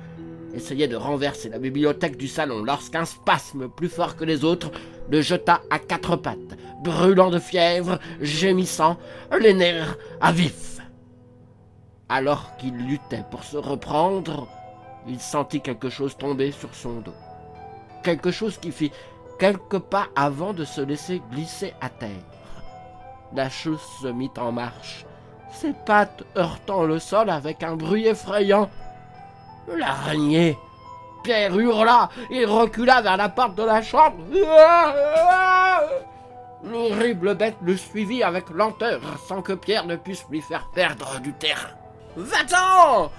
essayait 0.54 0.88
de 0.88 0.96
renverser 0.96 1.50
la 1.50 1.60
bibliothèque 1.60 2.18
du 2.18 2.28
salon 2.28 2.64
lorsqu'un 2.64 3.06
spasme 3.06 3.68
plus 3.70 3.90
fort 3.90 4.16
que 4.16 4.24
les 4.24 4.44
autres 4.44 4.72
le 5.10 5.22
jeta 5.22 5.62
à 5.70 5.80
quatre 5.80 6.16
pattes, 6.16 6.58
brûlant 6.84 7.30
de 7.30 7.40
fièvre, 7.40 8.00
gémissant, 8.22 8.98
les 9.40 9.54
nerfs 9.54 9.98
à 10.22 10.32
vif. 10.32 10.75
Alors 12.08 12.56
qu'il 12.58 12.78
luttait 12.78 13.26
pour 13.32 13.44
se 13.44 13.58
reprendre, 13.58 14.48
il 15.08 15.20
sentit 15.20 15.62
quelque 15.62 15.90
chose 15.90 16.16
tomber 16.16 16.52
sur 16.52 16.74
son 16.76 17.02
dos. 17.02 17.16
Quelque 18.04 18.30
chose 18.30 18.60
qui 18.60 18.72
fit 18.72 18.92
quelques 19.40 19.80
pas 19.80 20.08
avant 20.16 20.54
de 20.54 20.66
se 20.66 20.82
laisser 20.82 21.22
glisser 21.32 21.74
à 21.82 21.90
terre. 21.90 22.10
La 23.34 23.50
chose 23.50 23.82
se 24.02 24.08
mit 24.08 24.30
en 24.38 24.52
marche, 24.52 25.06
ses 25.52 25.74
pattes 25.74 26.24
heurtant 26.38 26.84
le 26.84 27.00
sol 27.00 27.30
avec 27.30 27.64
un 27.64 27.76
bruit 27.76 28.06
effrayant. 28.06 28.70
L'araignée 29.68 30.58
Pierre 31.24 31.58
hurla 31.58 32.10
et 32.30 32.46
recula 32.46 33.02
vers 33.02 33.18
la 33.18 33.30
porte 33.30 33.56
de 33.56 33.64
la 33.64 33.82
chambre. 33.82 34.24
L'horrible 36.64 37.34
bête 37.34 37.58
le 37.64 37.76
suivit 37.76 38.22
avec 38.22 38.52
lenteur 38.52 39.02
sans 39.28 39.42
que 39.42 39.54
Pierre 39.54 39.88
ne 39.88 39.96
puisse 39.96 40.24
lui 40.30 40.42
faire 40.42 40.70
perdre 40.76 41.20
du 41.22 41.34
terrain. 41.34 41.72
Va-t'en 42.16 43.12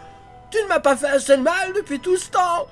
Tu 0.51 0.63
ne 0.63 0.69
m'as 0.69 0.81
pas 0.81 0.97
fait 0.97 1.09
assez 1.09 1.37
de 1.37 1.43
mal 1.43 1.73
depuis 1.75 2.01
tout 2.01 2.17
ce 2.17 2.31
temps 2.31 2.67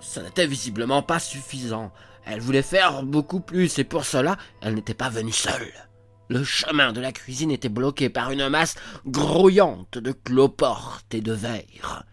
Ce 0.00 0.20
n'était 0.20 0.46
visiblement 0.46 1.02
pas 1.02 1.18
suffisant. 1.18 1.92
Elle 2.24 2.40
voulait 2.40 2.62
faire 2.62 3.02
beaucoup 3.02 3.40
plus 3.40 3.78
et 3.78 3.84
pour 3.84 4.04
cela, 4.04 4.36
elle 4.60 4.74
n'était 4.74 4.94
pas 4.94 5.08
venue 5.08 5.32
seule. 5.32 5.72
Le 6.28 6.44
chemin 6.44 6.92
de 6.92 7.00
la 7.00 7.10
cuisine 7.10 7.50
était 7.50 7.68
bloqué 7.68 8.08
par 8.08 8.30
une 8.30 8.48
masse 8.48 8.76
grouillante 9.04 9.98
de 9.98 10.12
cloportes 10.12 11.12
et 11.12 11.20
de 11.20 11.32
verre. 11.32 12.04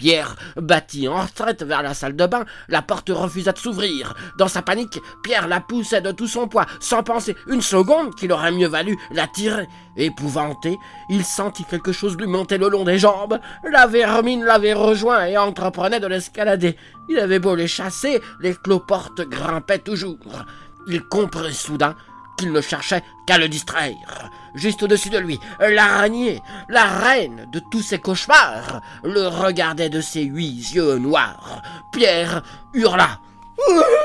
Pierre 0.00 0.34
battit 0.56 1.08
en 1.08 1.20
retraite 1.20 1.62
vers 1.62 1.82
la 1.82 1.92
salle 1.92 2.16
de 2.16 2.24
bain. 2.24 2.46
La 2.68 2.80
porte 2.80 3.10
refusa 3.10 3.52
de 3.52 3.58
s'ouvrir. 3.58 4.14
Dans 4.38 4.48
sa 4.48 4.62
panique, 4.62 4.98
Pierre 5.22 5.46
la 5.46 5.60
poussait 5.60 6.00
de 6.00 6.10
tout 6.10 6.26
son 6.26 6.48
poids, 6.48 6.64
sans 6.80 7.02
penser 7.02 7.36
une 7.48 7.60
seconde 7.60 8.14
qu'il 8.14 8.32
aurait 8.32 8.50
mieux 8.50 8.66
valu 8.66 8.96
la 9.12 9.26
tirer. 9.26 9.68
Épouvanté, 9.98 10.78
il 11.10 11.22
sentit 11.22 11.66
quelque 11.66 11.92
chose 11.92 12.16
lui 12.16 12.26
monter 12.26 12.56
le 12.56 12.70
long 12.70 12.84
des 12.84 12.98
jambes. 12.98 13.40
La 13.70 13.86
vermine 13.86 14.42
l'avait 14.42 14.72
rejoint 14.72 15.26
et 15.26 15.36
entreprenait 15.36 16.00
de 16.00 16.06
l'escalader. 16.06 16.78
Il 17.10 17.18
avait 17.18 17.38
beau 17.38 17.54
les 17.54 17.68
chasser, 17.68 18.22
les 18.40 18.54
cloportes 18.54 19.20
grimpaient 19.20 19.80
toujours. 19.80 20.46
Il 20.86 21.02
comprit 21.02 21.52
soudain 21.52 21.94
qu'il 22.36 22.52
ne 22.52 22.60
cherchait 22.60 23.02
qu'à 23.26 23.38
le 23.38 23.48
distraire. 23.48 24.30
Juste 24.54 24.82
au-dessus 24.82 25.10
de 25.10 25.18
lui, 25.18 25.38
l'araignée, 25.60 26.42
la 26.68 26.84
reine 26.84 27.48
de 27.52 27.60
tous 27.70 27.82
ses 27.82 27.98
cauchemars, 27.98 28.80
le 29.04 29.28
regardait 29.28 29.90
de 29.90 30.00
ses 30.00 30.22
huit 30.22 30.72
yeux 30.72 30.98
noirs. 30.98 31.62
Pierre 31.92 32.42
hurla. 32.74 33.20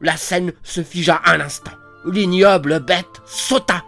La 0.00 0.16
scène 0.16 0.52
se 0.62 0.82
figea 0.82 1.20
un 1.24 1.40
instant. 1.40 1.72
L'ignoble 2.04 2.78
bête 2.80 3.20
sauta. 3.26 3.82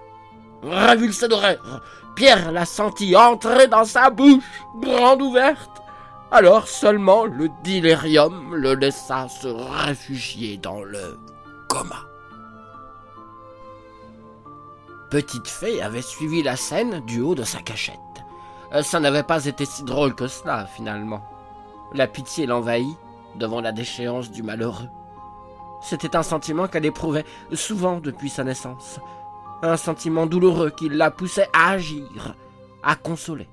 Révulsé 0.62 1.28
d'horreur, 1.28 1.82
Pierre 2.16 2.52
la 2.52 2.66
sentit 2.66 3.16
entrer 3.16 3.68
dans 3.68 3.84
sa 3.84 4.10
bouche, 4.10 4.42
grande 4.80 5.22
ouverte. 5.22 5.70
Alors 6.32 6.68
seulement 6.68 7.24
le 7.24 7.48
délirium 7.64 8.54
le 8.54 8.74
laissa 8.74 9.28
se 9.28 9.48
réfugier 9.48 10.58
dans 10.58 10.82
le 10.82 11.18
Petite 15.10 15.48
Fée 15.48 15.82
avait 15.82 16.02
suivi 16.02 16.42
la 16.42 16.54
scène 16.56 17.00
du 17.00 17.20
haut 17.20 17.34
de 17.34 17.42
sa 17.42 17.60
cachette. 17.60 17.98
Euh, 18.72 18.82
Ça 18.82 19.00
n'avait 19.00 19.24
pas 19.24 19.44
été 19.46 19.64
si 19.64 19.82
drôle 19.82 20.14
que 20.14 20.28
cela, 20.28 20.66
finalement. 20.66 21.24
La 21.92 22.06
pitié 22.06 22.46
l'envahit 22.46 22.96
devant 23.36 23.60
la 23.60 23.72
déchéance 23.72 24.30
du 24.30 24.44
malheureux. 24.44 24.88
C'était 25.82 26.14
un 26.14 26.22
sentiment 26.22 26.68
qu'elle 26.68 26.86
éprouvait 26.86 27.24
souvent 27.52 27.98
depuis 27.98 28.30
sa 28.30 28.44
naissance. 28.44 29.00
Un 29.62 29.76
sentiment 29.76 30.26
douloureux 30.26 30.70
qui 30.70 30.88
la 30.88 31.10
poussait 31.10 31.48
à 31.52 31.70
agir, 31.70 32.36
à 32.84 32.94
consoler. 32.94 33.48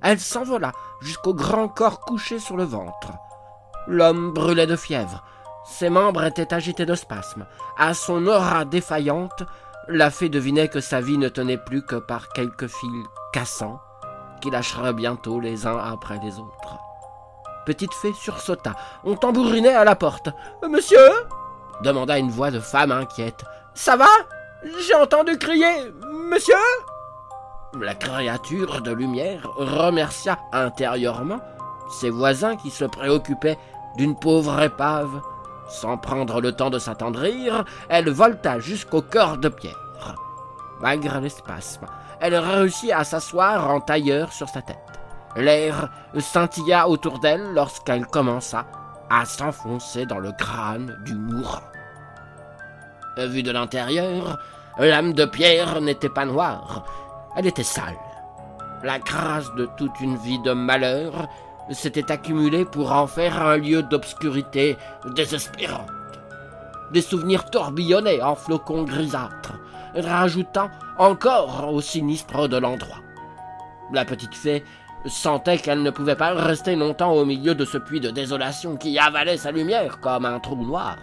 Elle 0.00 0.18
s'envola 0.18 0.72
jusqu'au 1.00 1.34
grand 1.34 1.68
corps 1.68 2.00
couché 2.00 2.40
sur 2.40 2.56
le 2.56 2.64
ventre. 2.64 3.12
L'homme 3.86 4.32
brûlait 4.32 4.66
de 4.66 4.76
fièvre. 4.76 5.24
Ses 5.64 5.90
membres 5.90 6.24
étaient 6.24 6.52
agités 6.52 6.86
de 6.86 6.94
spasmes. 6.94 7.46
À 7.78 7.94
son 7.94 8.26
aura 8.26 8.64
défaillante, 8.64 9.44
la 9.88 10.10
fée 10.10 10.28
devinait 10.28 10.68
que 10.68 10.80
sa 10.80 11.00
vie 11.00 11.18
ne 11.18 11.28
tenait 11.28 11.58
plus 11.58 11.82
que 11.82 11.96
par 11.96 12.28
quelques 12.30 12.68
fils 12.68 13.06
cassants 13.32 13.80
qui 14.40 14.50
lâcheraient 14.50 14.92
bientôt 14.92 15.40
les 15.40 15.66
uns 15.66 15.78
après 15.78 16.18
les 16.22 16.38
autres. 16.38 16.78
Petite 17.64 17.94
fée 17.94 18.12
sursauta. 18.12 18.74
On 19.04 19.14
tambourinait 19.14 19.74
à 19.74 19.84
la 19.84 19.94
porte. 19.94 20.28
Monsieur? 20.68 20.98
demanda 21.82 22.18
une 22.18 22.30
voix 22.30 22.50
de 22.50 22.60
femme 22.60 22.92
inquiète. 22.92 23.44
Ça 23.74 23.96
va? 23.96 24.08
J'ai 24.80 24.94
entendu 24.94 25.38
crier. 25.38 25.92
Monsieur? 26.10 26.54
La 27.80 27.94
créature 27.94 28.82
de 28.82 28.92
lumière 28.92 29.48
remercia 29.56 30.38
intérieurement 30.52 31.40
ses 32.00 32.10
voisins 32.10 32.56
qui 32.56 32.70
se 32.70 32.84
préoccupaient 32.84 33.58
d'une 33.96 34.18
pauvre 34.18 34.60
épave. 34.60 35.20
Sans 35.72 35.96
prendre 35.96 36.42
le 36.42 36.52
temps 36.52 36.68
de 36.68 36.78
s'attendrir, 36.78 37.64
elle 37.88 38.10
volta 38.10 38.60
jusqu'au 38.60 39.00
cœur 39.00 39.38
de 39.38 39.48
pierre. 39.48 40.14
Malgré 40.82 41.18
les 41.20 41.30
spasmes, 41.30 41.86
elle 42.20 42.36
réussit 42.36 42.92
à 42.92 43.04
s'asseoir 43.04 43.70
en 43.70 43.80
tailleur 43.80 44.32
sur 44.34 44.50
sa 44.50 44.60
tête. 44.60 44.76
L'air 45.34 45.88
scintilla 46.18 46.88
autour 46.88 47.20
d'elle 47.20 47.54
lorsqu'elle 47.54 48.06
commença 48.06 48.66
à 49.08 49.24
s'enfoncer 49.24 50.04
dans 50.04 50.18
le 50.18 50.32
crâne 50.32 50.94
du 51.06 51.14
mourant. 51.14 51.62
Vue 53.16 53.42
de 53.42 53.50
l'intérieur, 53.50 54.38
l'âme 54.78 55.14
de 55.14 55.24
pierre 55.24 55.80
n'était 55.80 56.10
pas 56.10 56.26
noire, 56.26 56.84
elle 57.34 57.46
était 57.46 57.62
sale. 57.62 57.96
La 58.82 58.98
grâce 58.98 59.54
de 59.54 59.66
toute 59.78 60.00
une 60.00 60.16
vie 60.16 60.40
de 60.40 60.52
malheur 60.52 61.28
s'était 61.70 62.10
accumulée 62.10 62.64
pour 62.64 62.92
en 62.92 63.06
faire 63.06 63.40
un 63.40 63.56
lieu 63.56 63.82
d'obscurité 63.82 64.76
désespérante. 65.14 65.88
Des 66.92 67.00
souvenirs 67.00 67.48
tourbillonnaient 67.50 68.22
en 68.22 68.34
flocons 68.34 68.82
grisâtres, 68.82 69.54
rajoutant 69.94 70.70
encore 70.98 71.72
au 71.72 71.80
sinistre 71.80 72.48
de 72.48 72.58
l'endroit. 72.58 72.98
La 73.92 74.04
petite 74.04 74.34
fée 74.34 74.64
sentait 75.06 75.58
qu'elle 75.58 75.82
ne 75.82 75.90
pouvait 75.90 76.16
pas 76.16 76.34
rester 76.34 76.76
longtemps 76.76 77.12
au 77.12 77.24
milieu 77.24 77.54
de 77.54 77.64
ce 77.64 77.78
puits 77.78 78.00
de 78.00 78.10
désolation 78.10 78.76
qui 78.76 78.98
avalait 78.98 79.36
sa 79.36 79.50
lumière 79.50 80.00
comme 80.00 80.24
un 80.24 80.38
trou 80.38 80.56
noir. 80.56 80.96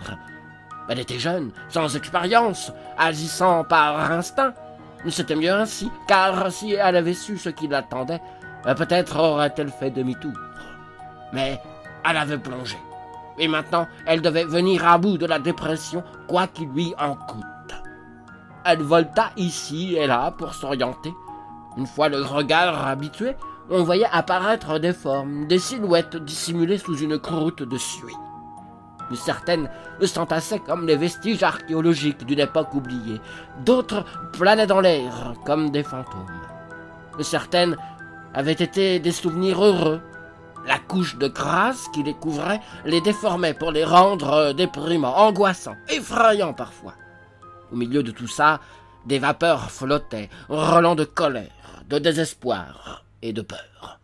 Elle 0.87 0.99
était 0.99 1.19
jeune, 1.19 1.51
sans 1.69 1.95
expérience, 1.95 2.71
agissant 2.97 3.63
par 3.63 4.11
instinct. 4.11 4.53
C'était 5.07 5.35
mieux 5.35 5.51
ainsi, 5.51 5.91
car 6.07 6.51
si 6.51 6.73
elle 6.73 6.95
avait 6.95 7.13
su 7.13 7.37
ce 7.37 7.49
qui 7.49 7.67
l'attendait, 7.67 8.21
peut-être 8.63 9.17
aurait-elle 9.19 9.69
fait 9.69 9.91
demi-tour. 9.91 10.33
Mais 11.33 11.59
elle 12.03 12.17
avait 12.17 12.37
plongé. 12.37 12.77
Et 13.37 13.47
maintenant, 13.47 13.87
elle 14.05 14.21
devait 14.21 14.45
venir 14.45 14.85
à 14.85 14.97
bout 14.97 15.17
de 15.17 15.25
la 15.25 15.39
dépression, 15.39 16.03
quoi 16.27 16.47
qu'il 16.47 16.69
lui 16.69 16.93
en 16.99 17.15
coûte. 17.15 17.45
Elle 18.65 18.81
volta 18.81 19.31
ici 19.37 19.95
et 19.95 20.07
là 20.07 20.31
pour 20.31 20.53
s'orienter. 20.53 21.13
Une 21.77 21.87
fois 21.87 22.09
le 22.09 22.21
regard 22.21 22.85
habitué, 22.87 23.35
on 23.69 23.83
voyait 23.83 24.09
apparaître 24.11 24.79
des 24.79 24.93
formes, 24.93 25.47
des 25.47 25.59
silhouettes 25.59 26.17
dissimulées 26.17 26.77
sous 26.77 26.97
une 26.97 27.19
croûte 27.19 27.63
de 27.63 27.77
suie. 27.77 28.15
Certaines 29.15 29.69
s'entassaient 30.03 30.59
comme 30.59 30.85
les 30.85 30.95
vestiges 30.95 31.43
archéologiques 31.43 32.25
d'une 32.25 32.39
époque 32.39 32.73
oubliée, 32.73 33.19
d'autres 33.65 34.05
planaient 34.33 34.67
dans 34.67 34.81
l'air 34.81 35.33
comme 35.45 35.71
des 35.71 35.83
fantômes. 35.83 36.27
Certaines 37.21 37.75
avaient 38.33 38.51
été 38.51 38.99
des 38.99 39.11
souvenirs 39.11 39.63
heureux. 39.63 40.01
La 40.65 40.77
couche 40.77 41.15
de 41.15 41.27
grâce 41.27 41.87
qui 41.93 42.03
les 42.03 42.13
couvrait 42.13 42.61
les 42.85 43.01
déformait 43.01 43.53
pour 43.53 43.71
les 43.71 43.85
rendre 43.85 44.53
déprimants, 44.53 45.17
angoissants, 45.17 45.77
effrayants 45.87 46.53
parfois. 46.53 46.93
Au 47.71 47.75
milieu 47.75 48.03
de 48.03 48.11
tout 48.11 48.27
ça, 48.27 48.59
des 49.05 49.19
vapeurs 49.19 49.71
flottaient, 49.71 50.29
relents 50.49 50.95
de 50.95 51.05
colère, 51.05 51.83
de 51.87 51.99
désespoir 51.99 53.03
et 53.21 53.33
de 53.33 53.41
peur. 53.41 53.99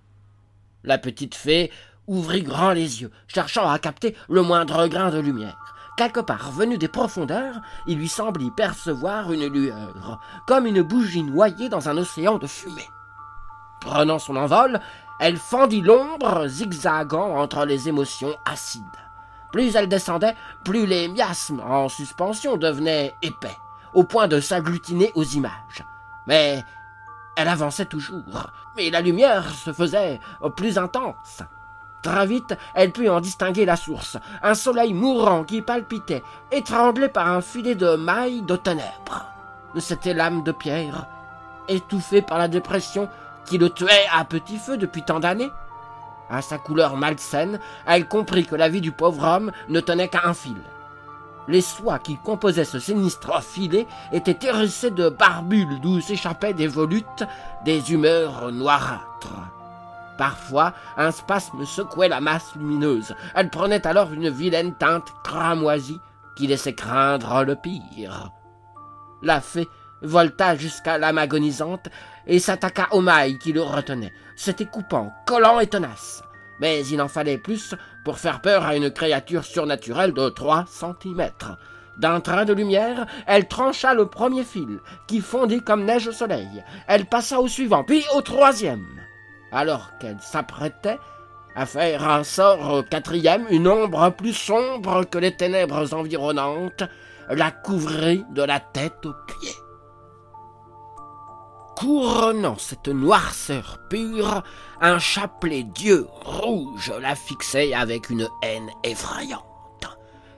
La 0.84 0.98
petite 0.98 1.36
fée 1.36 1.72
ouvrit 2.08 2.44
grand 2.44 2.72
les 2.72 3.02
yeux, 3.02 3.12
cherchant 3.28 3.70
à 3.70 3.80
capter 3.80 4.16
le 4.30 4.42
moindre 4.42 4.88
grain 4.88 5.10
de 5.10 5.20
lumière. 5.20 5.58
Quelque 5.98 6.20
part 6.20 6.52
venu 6.52 6.78
des 6.78 6.88
profondeurs, 6.88 7.62
il 7.88 7.98
lui 7.98 8.10
semblait 8.10 8.52
percevoir 8.56 9.32
une 9.32 9.48
lueur, 9.48 10.20
comme 10.46 10.66
une 10.66 10.82
bougie 10.82 11.24
noyée 11.24 11.70
dans 11.70 11.88
un 11.90 11.98
océan 11.98 12.38
de 12.38 12.48
fumée. 12.48 12.90
Prenant 13.80 14.20
son 14.20 14.36
envol, 14.36 14.82
elle 15.20 15.38
fendit 15.38 15.82
l'ombre, 15.82 16.48
zigzagant 16.48 17.38
entre 17.38 17.66
les 17.66 17.88
émotions 17.88 18.36
acides. 18.46 18.84
Plus 19.52 19.76
elle 19.76 19.88
descendait, 19.88 20.36
plus 20.64 20.86
les 20.86 21.08
miasmes 21.08 21.62
en 21.62 21.88
suspension 21.88 22.58
devenaient 22.58 23.16
épais, 23.22 23.58
au 23.94 24.04
point 24.04 24.28
de 24.28 24.40
s'agglutiner 24.40 25.12
aux 25.16 25.24
images. 25.24 25.86
Mais 26.28 26.64
elle 27.38 27.48
avançait 27.48 27.86
toujours, 27.86 28.52
et 28.78 28.92
la 28.92 29.02
lumière 29.02 29.50
se 29.50 29.72
faisait 29.72 30.20
plus 30.56 30.78
intense. 30.78 31.42
Très 32.02 32.28
vite, 32.28 32.56
elle 32.76 32.92
put 32.92 33.10
en 33.10 33.20
distinguer 33.20 33.66
la 33.66 33.76
source, 33.76 34.18
un 34.44 34.54
soleil 34.54 34.94
mourant 34.94 35.44
qui 35.44 35.62
palpitait, 35.62 36.24
étranglé 36.52 37.08
par 37.10 37.28
un 37.28 37.42
filet 37.42 37.76
de 37.76 37.96
mailles 37.96 38.44
de 38.44 38.56
ténèbres. 38.56 39.26
C'était 39.80 40.14
l'âme 40.14 40.44
de 40.44 40.52
Pierre, 40.52 41.08
étouffée 41.68 42.22
par 42.22 42.38
la 42.38 42.48
dépression 42.48 43.10
qui 43.46 43.58
le 43.58 43.70
tuait 43.70 44.08
à 44.14 44.26
petit 44.26 44.58
feu 44.58 44.78
depuis 44.78 45.04
tant 45.04 45.20
d'années. 45.20 45.52
À 46.30 46.42
sa 46.42 46.58
couleur 46.58 46.98
malsaine, 46.98 47.60
elle 47.86 48.08
comprit 48.08 48.46
que 48.46 48.56
la 48.56 48.70
vie 48.70 48.82
du 48.82 48.92
pauvre 48.92 49.24
homme 49.24 49.52
ne 49.70 49.80
tenait 49.80 50.08
qu'à 50.08 50.26
un 50.26 50.34
fil. 50.34 50.58
Les 51.48 51.62
soies 51.62 52.00
qui 52.00 52.18
composaient 52.18 52.66
ce 52.66 52.80
sinistre 52.80 53.44
filet 53.44 53.86
étaient 54.12 54.48
hérissées 54.48 54.90
de 54.90 55.10
barbules 55.10 55.80
d'où 55.82 56.02
s'échappaient 56.02 56.54
des 56.54 56.68
volutes, 56.68 57.24
des 57.64 57.94
humeurs 57.94 58.52
noirâtres. 58.52 59.52
Parfois, 60.18 60.74
un 60.98 61.12
spasme 61.12 61.66
secouait 61.66 62.08
la 62.08 62.22
masse 62.22 62.56
lumineuse. 62.56 63.16
Elle 63.36 63.50
prenait 63.50 63.86
alors 63.86 64.12
une 64.14 64.30
vilaine 64.30 64.74
teinte 64.74 65.14
cramoisie 65.24 66.00
qui 66.36 66.48
laissait 66.48 66.74
craindre 66.74 67.44
le 67.44 67.56
pire. 67.56 68.32
La 69.22 69.42
fée 69.42 69.68
volta 70.06 70.56
jusqu'à 70.56 70.98
l'âme 70.98 71.18
agonisante 71.18 71.90
et 72.28 72.40
s'attaqua 72.40 72.88
aux 72.92 73.02
mailles 73.02 73.38
qui 73.38 73.54
le 73.54 73.62
retenaient. 73.62 74.14
C'était 74.36 74.66
coupant, 74.66 75.14
collant 75.26 75.60
et 75.60 75.68
tenace. 75.68 76.24
Mais 76.60 76.86
il 76.88 77.02
en 77.02 77.08
fallait 77.08 77.38
plus 77.38 77.76
pour 78.04 78.18
faire 78.18 78.42
peur 78.42 78.66
à 78.66 78.76
une 78.76 78.92
créature 78.92 79.44
surnaturelle 79.44 80.14
de 80.14 80.30
trois 80.30 80.66
centimètres. 80.68 81.58
D'un 81.98 82.20
train 82.20 82.46
de 82.46 82.54
lumière, 82.54 83.06
elle 83.26 83.48
trancha 83.48 83.94
le 83.94 84.08
premier 84.08 84.44
fil, 84.44 84.80
qui 85.08 85.22
fondit 85.22 85.62
comme 85.62 85.86
neige 85.86 86.08
au 86.08 86.12
soleil. 86.12 86.64
Elle 86.88 87.06
passa 87.06 87.40
au 87.40 87.48
suivant, 87.48 87.84
puis 87.84 88.04
au 88.16 88.22
troisième. 88.22 88.86
Alors 89.52 89.92
qu'elle 90.00 90.20
s'apprêtait 90.20 91.00
à 91.56 91.66
faire 91.66 92.08
un 92.08 92.24
sort 92.24 92.74
au 92.74 92.84
quatrième, 92.84 93.46
une 93.50 93.68
ombre 93.68 94.10
plus 94.12 94.34
sombre 94.34 95.06
que 95.06 95.18
les 95.18 95.36
ténèbres 95.36 95.94
environnantes 95.94 96.84
la 97.30 97.52
couvrit 97.52 98.26
de 98.32 98.44
la 98.44 98.60
tête 98.60 99.06
aux 99.06 99.14
pieds. 99.28 99.65
Couronnant 101.76 102.58
cette 102.58 102.88
noirceur 102.88 103.80
pure, 103.90 104.44
un 104.80 104.98
chapelet 104.98 105.64
d'yeux 105.64 106.08
rouges 106.24 106.94
la 107.02 107.16
fixait 107.16 107.74
avec 107.74 108.10
une 108.10 108.30
haine 108.42 108.70
effrayante. 108.84 109.44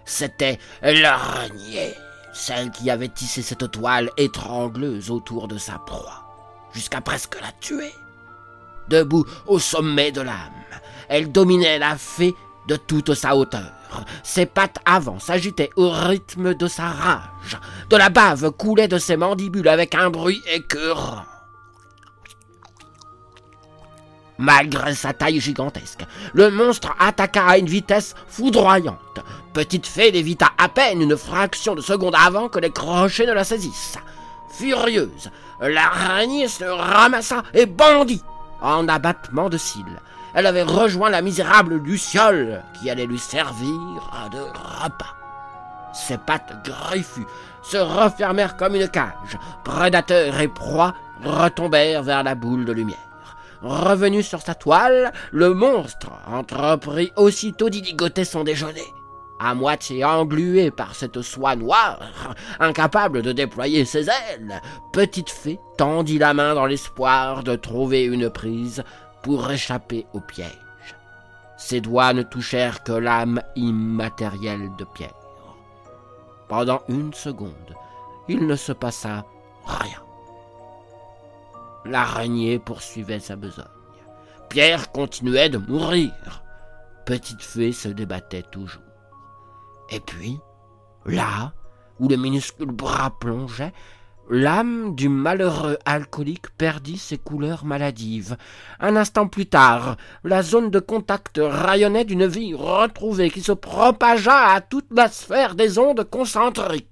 C'était 0.03 0.57
l'araignée, 0.81 1.93
celle 2.33 2.71
qui 2.71 2.89
avait 2.89 3.09
tissé 3.09 3.43
cette 3.43 3.69
toile 3.69 4.09
étrangleuse 4.17 5.11
autour 5.11 5.47
de 5.47 5.59
sa 5.59 5.77
proie, 5.77 6.25
jusqu'à 6.73 7.01
presque 7.01 7.39
la 7.39 7.51
tuer. 7.59 7.93
Debout 8.89 9.25
au 9.45 9.59
sommet 9.59 10.11
de 10.11 10.21
l'âme, 10.21 10.63
elle 11.07 11.31
dominait 11.31 11.77
la 11.77 11.97
fée 11.97 12.33
de 12.67 12.77
toute 12.77 13.13
sa 13.13 13.35
hauteur. 13.35 13.76
Ses 14.23 14.45
pattes 14.45 14.79
avant 14.85 15.19
s'agitaient 15.19 15.71
au 15.75 15.89
rythme 15.89 16.53
de 16.53 16.67
sa 16.67 16.87
rage. 16.87 17.57
De 17.89 17.97
la 17.97 18.09
bave 18.09 18.51
coulait 18.51 18.87
de 18.87 18.97
ses 18.97 19.17
mandibules 19.17 19.67
avec 19.67 19.95
un 19.95 20.09
bruit 20.09 20.41
écœurant. 20.53 21.23
Malgré 24.37 24.93
sa 24.93 25.13
taille 25.13 25.39
gigantesque, 25.39 26.05
le 26.33 26.51
monstre 26.51 26.95
attaqua 26.99 27.43
à 27.45 27.57
une 27.57 27.65
vitesse 27.65 28.13
foudroyante. 28.27 29.19
Petite 29.53 29.87
Fée 29.87 30.11
l'évita 30.11 30.51
à 30.59 30.69
peine 30.69 31.01
une 31.01 31.17
fraction 31.17 31.73
de 31.73 31.81
seconde 31.81 32.13
avant 32.15 32.47
que 32.47 32.59
les 32.59 32.69
crochets 32.69 33.25
ne 33.25 33.33
la 33.33 33.43
saisissent. 33.43 33.97
Furieuse, 34.51 35.31
l'araignée 35.59 36.47
se 36.47 36.63
ramassa 36.63 37.43
et 37.53 37.65
bondit 37.65 38.21
en 38.61 38.87
abattement 38.87 39.49
de 39.49 39.57
cils. 39.57 39.99
Elle 40.37 40.45
avait 40.45 40.61
rejoint 40.61 41.09
la 41.09 41.23
misérable 41.23 41.77
Luciole 41.77 42.61
qui 42.75 42.91
allait 42.91 43.07
lui 43.07 43.17
servir 43.17 43.73
de 44.31 44.37
repas. 44.37 45.15
Ses 45.93 46.19
pattes 46.19 46.63
griffues 46.63 47.25
se 47.63 47.77
refermèrent 47.77 48.55
comme 48.55 48.75
une 48.75 48.87
cage. 48.87 49.39
Prédateur 49.63 50.39
et 50.39 50.47
proie 50.47 50.93
retombèrent 51.23 52.03
vers 52.03 52.21
la 52.21 52.35
boule 52.35 52.65
de 52.65 52.71
lumière. 52.71 52.99
Revenu 53.63 54.21
sur 54.21 54.43
sa 54.43 54.53
toile, 54.53 55.11
le 55.31 55.55
monstre 55.55 56.11
entreprit 56.27 57.11
aussitôt 57.15 57.71
d'y 57.71 57.81
ligoter 57.81 58.23
son 58.23 58.43
déjeuner. 58.43 58.93
À 59.39 59.55
moitié 59.55 60.05
englué 60.05 60.69
par 60.69 60.93
cette 60.93 61.23
soie 61.23 61.55
noire, 61.55 61.99
incapable 62.59 63.23
de 63.23 63.31
déployer 63.31 63.85
ses 63.85 64.07
ailes, 64.07 64.61
Petite 64.93 65.31
Fée 65.31 65.59
tendit 65.79 66.19
la 66.19 66.35
main 66.35 66.53
dans 66.53 66.67
l'espoir 66.67 67.43
de 67.43 67.55
trouver 67.55 68.03
une 68.03 68.29
prise 68.29 68.83
pour 69.27 69.51
échapper 69.51 70.07
au 70.13 70.21
piège. 70.21 70.95
Ses 71.57 71.81
doigts 71.81 72.13
ne 72.13 72.23
touchèrent 72.23 72.81
que 72.81 72.93
l'âme 72.93 73.41
immatérielle 73.57 74.73
de 74.77 74.85
Pierre. 74.85 75.11
Pendant 76.47 76.79
une 76.87 77.13
seconde, 77.13 77.75
il 78.29 78.47
ne 78.47 78.55
se 78.55 78.71
passa 78.71 79.25
rien. 79.65 80.01
L'araignée 81.83 82.57
poursuivait 82.57 83.19
sa 83.19 83.35
besogne. 83.35 83.65
Pierre 84.47 84.93
continuait 84.93 85.49
de 85.49 85.57
mourir. 85.57 86.13
Petite 87.05 87.41
Fée 87.41 87.73
se 87.73 87.89
débattait 87.89 88.43
toujours. 88.43 88.81
Et 89.89 89.99
puis, 89.99 90.39
là 91.05 91.51
où 91.99 92.07
le 92.07 92.15
minuscule 92.15 92.71
bras 92.71 93.09
plongeait, 93.19 93.73
l'âme 94.29 94.95
du 94.95 95.09
malheureux 95.09 95.77
alcoolique 95.85 96.49
perdit 96.57 96.97
ses 96.97 97.17
couleurs 97.17 97.65
maladives. 97.65 98.37
Un 98.79 98.95
instant 98.95 99.27
plus 99.27 99.45
tard, 99.45 99.97
la 100.23 100.41
zone 100.41 100.69
de 100.69 100.79
contact 100.79 101.39
rayonnait 101.41 102.05
d'une 102.05 102.27
vie 102.27 102.53
retrouvée 102.53 103.29
qui 103.29 103.41
se 103.41 103.51
propagea 103.51 104.53
à 104.53 104.61
toute 104.61 104.87
la 104.95 105.07
sphère 105.07 105.55
des 105.55 105.79
ondes 105.79 106.03
concentriques. 106.09 106.87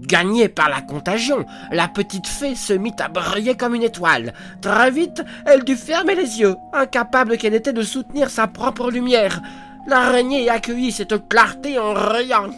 Gagnée 0.00 0.48
par 0.48 0.68
la 0.68 0.80
contagion, 0.80 1.44
la 1.72 1.88
petite 1.88 2.26
fée 2.26 2.54
se 2.54 2.72
mit 2.72 2.94
à 2.98 3.08
briller 3.08 3.56
comme 3.56 3.74
une 3.74 3.82
étoile. 3.82 4.32
Très 4.62 4.90
vite, 4.90 5.22
elle 5.44 5.64
dut 5.64 5.76
fermer 5.76 6.14
les 6.14 6.38
yeux, 6.40 6.54
incapable 6.72 7.36
qu'elle 7.36 7.54
était 7.54 7.72
de 7.72 7.82
soutenir 7.82 8.30
sa 8.30 8.46
propre 8.46 8.90
lumière. 8.90 9.40
L'araignée 9.88 10.50
accueillit 10.50 10.92
cette 10.92 11.28
clarté 11.28 11.78
en 11.78 11.94
riant. 11.94 12.50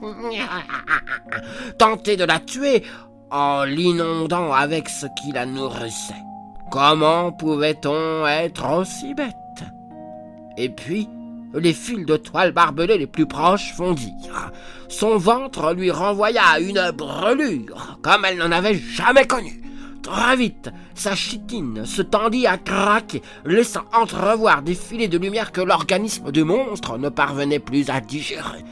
Tenter 1.78 2.16
de 2.16 2.24
la 2.24 2.40
tuer 2.40 2.84
en 3.30 3.64
l'inondant 3.64 4.52
avec 4.52 4.88
ce 4.88 5.06
qui 5.16 5.32
la 5.32 5.46
nourrissait. 5.46 6.14
Comment 6.70 7.32
pouvait-on 7.32 8.26
être 8.26 8.70
aussi 8.72 9.14
bête? 9.14 9.34
Et 10.56 10.68
puis, 10.68 11.08
les 11.54 11.72
fils 11.72 12.04
de 12.04 12.16
toile 12.16 12.52
barbelés 12.52 12.98
les 12.98 13.06
plus 13.06 13.26
proches 13.26 13.72
fondirent. 13.74 14.52
Son 14.88 15.16
ventre 15.16 15.72
lui 15.72 15.90
renvoya 15.90 16.60
une 16.60 16.90
brûlure 16.90 17.98
comme 18.02 18.24
elle 18.24 18.38
n'en 18.38 18.52
avait 18.52 18.78
jamais 18.78 19.26
connue. 19.26 19.62
Très 20.02 20.36
vite, 20.36 20.70
sa 20.94 21.14
chitine 21.14 21.84
se 21.84 22.02
tendit 22.02 22.46
à 22.46 22.56
craquer, 22.56 23.22
laissant 23.44 23.84
entrevoir 23.92 24.62
des 24.62 24.74
filets 24.74 25.08
de 25.08 25.18
lumière 25.18 25.52
que 25.52 25.60
l'organisme 25.60 26.30
du 26.32 26.44
monstre 26.44 26.98
ne 26.98 27.08
parvenait 27.08 27.58
plus 27.58 27.90
à 27.90 28.00
digérer. 28.00 28.64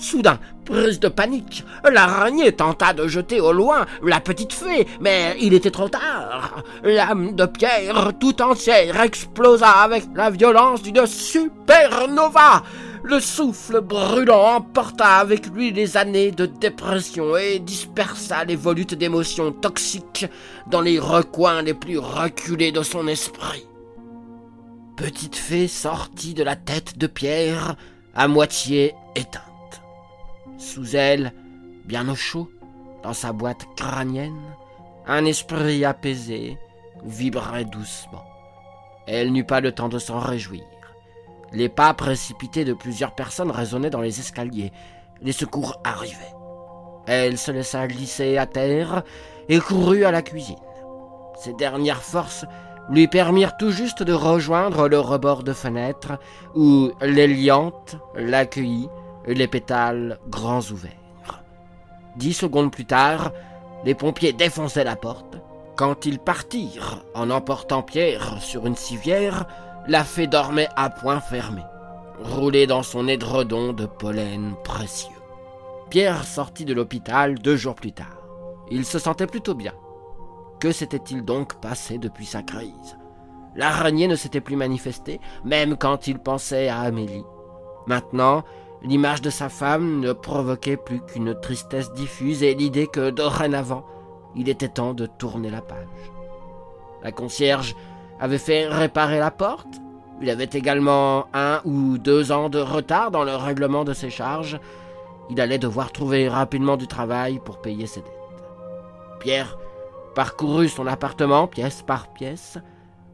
Soudain, 0.00 0.38
prise 0.64 0.98
de 0.98 1.08
panique, 1.08 1.62
l'araignée 1.84 2.52
tenta 2.52 2.94
de 2.94 3.06
jeter 3.06 3.38
au 3.38 3.52
loin 3.52 3.84
la 4.02 4.18
petite 4.18 4.54
fée, 4.54 4.86
mais 4.98 5.36
il 5.38 5.52
était 5.52 5.70
trop 5.70 5.90
tard. 5.90 6.64
L'âme 6.82 7.36
de 7.36 7.44
pierre 7.44 8.12
tout 8.18 8.40
entière 8.40 8.98
explosa 9.02 9.68
avec 9.68 10.04
la 10.14 10.30
violence 10.30 10.82
d'une 10.82 11.06
supernova. 11.06 12.62
Le 13.02 13.20
souffle 13.20 13.82
brûlant 13.82 14.56
emporta 14.56 15.16
avec 15.16 15.48
lui 15.48 15.70
les 15.70 15.98
années 15.98 16.30
de 16.30 16.46
dépression 16.46 17.36
et 17.36 17.58
dispersa 17.58 18.44
les 18.44 18.56
volutes 18.56 18.94
d'émotions 18.94 19.52
toxiques 19.52 20.26
dans 20.70 20.80
les 20.80 20.98
recoins 20.98 21.60
les 21.60 21.74
plus 21.74 21.98
reculés 21.98 22.72
de 22.72 22.82
son 22.82 23.06
esprit. 23.06 23.66
Petite 24.96 25.36
fée 25.36 25.68
sortit 25.68 26.32
de 26.32 26.42
la 26.42 26.56
tête 26.56 26.96
de 26.96 27.06
pierre 27.06 27.76
à 28.14 28.28
moitié 28.28 28.94
éteinte. 29.14 29.49
Sous 30.60 30.94
elle, 30.94 31.32
bien 31.86 32.06
au 32.10 32.14
chaud, 32.14 32.50
dans 33.02 33.14
sa 33.14 33.32
boîte 33.32 33.64
crânienne, 33.76 34.54
un 35.06 35.24
esprit 35.24 35.86
apaisé 35.86 36.58
vibrait 37.02 37.64
doucement. 37.64 38.24
Elle 39.06 39.32
n'eut 39.32 39.46
pas 39.46 39.62
le 39.62 39.72
temps 39.72 39.88
de 39.88 39.98
s'en 39.98 40.18
réjouir. 40.18 40.62
Les 41.54 41.70
pas 41.70 41.94
précipités 41.94 42.66
de 42.66 42.74
plusieurs 42.74 43.14
personnes 43.14 43.50
résonnaient 43.50 43.88
dans 43.88 44.02
les 44.02 44.20
escaliers. 44.20 44.70
Les 45.22 45.32
secours 45.32 45.80
arrivaient. 45.82 46.34
Elle 47.06 47.38
se 47.38 47.50
laissa 47.50 47.88
glisser 47.88 48.36
à 48.36 48.44
terre 48.44 49.02
et 49.48 49.60
courut 49.60 50.04
à 50.04 50.10
la 50.10 50.20
cuisine. 50.20 50.56
Ses 51.36 51.54
dernières 51.54 52.02
forces 52.02 52.44
lui 52.90 53.08
permirent 53.08 53.56
tout 53.56 53.70
juste 53.70 54.02
de 54.02 54.12
rejoindre 54.12 54.88
le 54.88 55.00
rebord 55.00 55.42
de 55.42 55.54
fenêtre 55.54 56.18
où 56.54 56.90
l'Éliante 57.00 57.96
l'accueillit 58.14 58.90
les 59.26 59.46
pétales 59.46 60.18
grands 60.28 60.62
ouverts. 60.70 61.42
Dix 62.16 62.34
secondes 62.34 62.72
plus 62.72 62.86
tard, 62.86 63.32
les 63.84 63.94
pompiers 63.94 64.32
défonçaient 64.32 64.84
la 64.84 64.96
porte. 64.96 65.38
Quand 65.76 66.04
ils 66.04 66.18
partirent, 66.18 67.04
en 67.14 67.30
emportant 67.30 67.82
Pierre 67.82 68.42
sur 68.42 68.66
une 68.66 68.76
civière, 68.76 69.46
la 69.86 70.04
fée 70.04 70.26
dormait 70.26 70.68
à 70.76 70.90
point 70.90 71.20
fermé, 71.20 71.62
roulée 72.22 72.66
dans 72.66 72.82
son 72.82 73.08
édredon 73.08 73.72
de 73.72 73.86
pollen 73.86 74.54
précieux. 74.64 75.16
Pierre 75.88 76.24
sortit 76.24 76.64
de 76.64 76.74
l'hôpital 76.74 77.38
deux 77.38 77.56
jours 77.56 77.74
plus 77.74 77.92
tard. 77.92 78.22
Il 78.70 78.84
se 78.84 78.98
sentait 78.98 79.26
plutôt 79.26 79.54
bien. 79.54 79.72
Que 80.60 80.72
s'était-il 80.72 81.24
donc 81.24 81.60
passé 81.60 81.98
depuis 81.98 82.26
sa 82.26 82.42
crise? 82.42 82.98
L'araignée 83.56 84.06
ne 84.06 84.14
s'était 84.14 84.40
plus 84.40 84.56
manifestée, 84.56 85.20
même 85.44 85.76
quand 85.76 86.06
il 86.06 86.18
pensait 86.18 86.68
à 86.68 86.80
Amélie. 86.80 87.24
Maintenant, 87.86 88.44
L'image 88.82 89.20
de 89.20 89.28
sa 89.28 89.50
femme 89.50 90.00
ne 90.00 90.12
provoquait 90.12 90.78
plus 90.78 91.00
qu'une 91.00 91.38
tristesse 91.38 91.92
diffuse 91.92 92.42
et 92.42 92.54
l'idée 92.54 92.86
que 92.86 93.10
dorénavant, 93.10 93.84
il 94.34 94.48
était 94.48 94.68
temps 94.68 94.94
de 94.94 95.06
tourner 95.06 95.50
la 95.50 95.60
page. 95.60 95.86
La 97.02 97.12
concierge 97.12 97.76
avait 98.20 98.38
fait 98.38 98.66
réparer 98.66 99.18
la 99.18 99.30
porte. 99.30 99.80
Il 100.22 100.30
avait 100.30 100.48
également 100.52 101.26
un 101.34 101.60
ou 101.64 101.98
deux 101.98 102.32
ans 102.32 102.48
de 102.48 102.58
retard 102.58 103.10
dans 103.10 103.24
le 103.24 103.34
règlement 103.34 103.84
de 103.84 103.92
ses 103.92 104.10
charges. 104.10 104.58
Il 105.28 105.40
allait 105.40 105.58
devoir 105.58 105.92
trouver 105.92 106.28
rapidement 106.28 106.76
du 106.76 106.86
travail 106.86 107.38
pour 107.44 107.60
payer 107.60 107.86
ses 107.86 108.00
dettes. 108.00 108.12
Pierre 109.20 109.58
parcourut 110.14 110.68
son 110.68 110.86
appartement 110.86 111.46
pièce 111.46 111.82
par 111.82 112.08
pièce. 112.12 112.58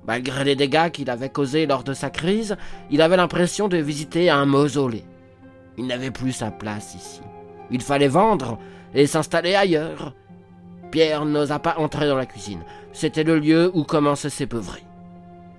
Malgré 0.06 0.44
les 0.44 0.56
dégâts 0.56 0.90
qu'il 0.90 1.10
avait 1.10 1.28
causés 1.28 1.66
lors 1.66 1.82
de 1.82 1.92
sa 1.92 2.10
crise, 2.10 2.56
il 2.90 3.02
avait 3.02 3.16
l'impression 3.16 3.66
de 3.66 3.76
visiter 3.76 4.30
un 4.30 4.46
mausolée. 4.46 5.04
Il 5.78 5.86
n'avait 5.86 6.10
plus 6.10 6.32
sa 6.32 6.50
place 6.50 6.94
ici. 6.94 7.20
Il 7.70 7.82
fallait 7.82 8.08
vendre 8.08 8.58
et 8.94 9.06
s'installer 9.06 9.54
ailleurs. 9.54 10.14
Pierre 10.90 11.24
n'osa 11.24 11.58
pas 11.58 11.78
entrer 11.78 12.06
dans 12.06 12.16
la 12.16 12.26
cuisine. 12.26 12.62
C'était 12.92 13.24
le 13.24 13.38
lieu 13.38 13.70
où 13.74 13.84
commençaient 13.84 14.30
ses 14.30 14.46
peuveries. 14.46 14.86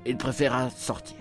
Il 0.05 0.17
préféra 0.17 0.69
sortir. 0.69 1.17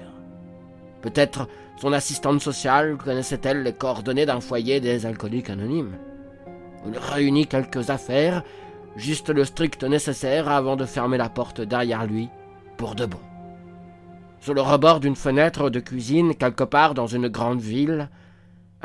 Peut-être 1.02 1.48
son 1.80 1.92
assistante 1.92 2.40
sociale 2.40 2.96
connaissait-elle 2.96 3.62
les 3.62 3.74
coordonnées 3.74 4.26
d'un 4.26 4.40
foyer 4.40 4.80
des 4.80 5.04
alcooliques 5.04 5.50
anonymes. 5.50 5.96
Il 6.86 6.96
réunit 6.96 7.46
quelques 7.46 7.90
affaires, 7.90 8.42
juste 8.96 9.28
le 9.28 9.44
strict 9.44 9.84
nécessaire 9.84 10.48
avant 10.48 10.76
de 10.76 10.86
fermer 10.86 11.18
la 11.18 11.28
porte 11.28 11.60
derrière 11.60 12.06
lui, 12.06 12.30
pour 12.76 12.94
de 12.94 13.04
bon. 13.04 13.20
Sur 14.40 14.54
le 14.54 14.62
rebord 14.62 15.00
d'une 15.00 15.16
fenêtre 15.16 15.68
de 15.68 15.80
cuisine, 15.80 16.34
quelque 16.34 16.64
part 16.64 16.94
dans 16.94 17.06
une 17.06 17.28
grande 17.28 17.60
ville, 17.60 18.08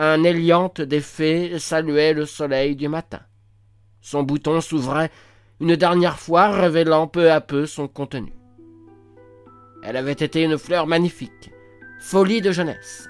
un 0.03 0.23
éliante 0.23 0.81
des 0.81 0.99
fées 0.99 1.59
saluait 1.59 2.13
le 2.13 2.25
soleil 2.25 2.75
du 2.75 2.87
matin. 2.87 3.19
Son 4.01 4.23
bouton 4.23 4.59
s'ouvrait 4.59 5.11
une 5.59 5.75
dernière 5.75 6.17
fois, 6.17 6.49
révélant 6.49 7.05
peu 7.05 7.31
à 7.31 7.39
peu 7.39 7.67
son 7.67 7.87
contenu. 7.87 8.33
Elle 9.83 9.95
avait 9.95 10.13
été 10.13 10.41
une 10.41 10.57
fleur 10.57 10.87
magnifique, 10.87 11.51
folie 11.99 12.41
de 12.41 12.51
jeunesse. 12.51 13.07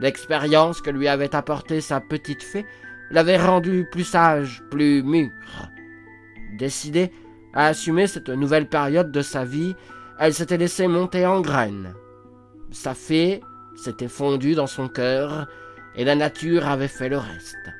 L'expérience 0.00 0.80
que 0.80 0.88
lui 0.88 1.06
avait 1.06 1.36
apportée 1.36 1.82
sa 1.82 2.00
petite 2.00 2.42
fée 2.42 2.64
l'avait 3.10 3.36
rendue 3.36 3.86
plus 3.92 4.04
sage, 4.04 4.62
plus 4.70 5.02
mûre. 5.02 5.68
Décidée 6.56 7.12
à 7.52 7.66
assumer 7.66 8.06
cette 8.06 8.30
nouvelle 8.30 8.70
période 8.70 9.12
de 9.12 9.20
sa 9.20 9.44
vie, 9.44 9.76
Elle 10.18 10.32
s'était 10.32 10.56
laissée 10.56 10.88
monter 10.88 11.26
en 11.26 11.42
graine. 11.42 11.94
Sa 12.70 12.94
fée 12.94 13.42
s'était 13.76 14.08
fondue 14.08 14.54
dans 14.54 14.66
son 14.66 14.88
cœur 14.88 15.46
et 15.94 16.04
la 16.04 16.14
nature 16.14 16.66
avait 16.66 16.88
fait 16.88 17.08
le 17.08 17.18
reste. 17.18 17.70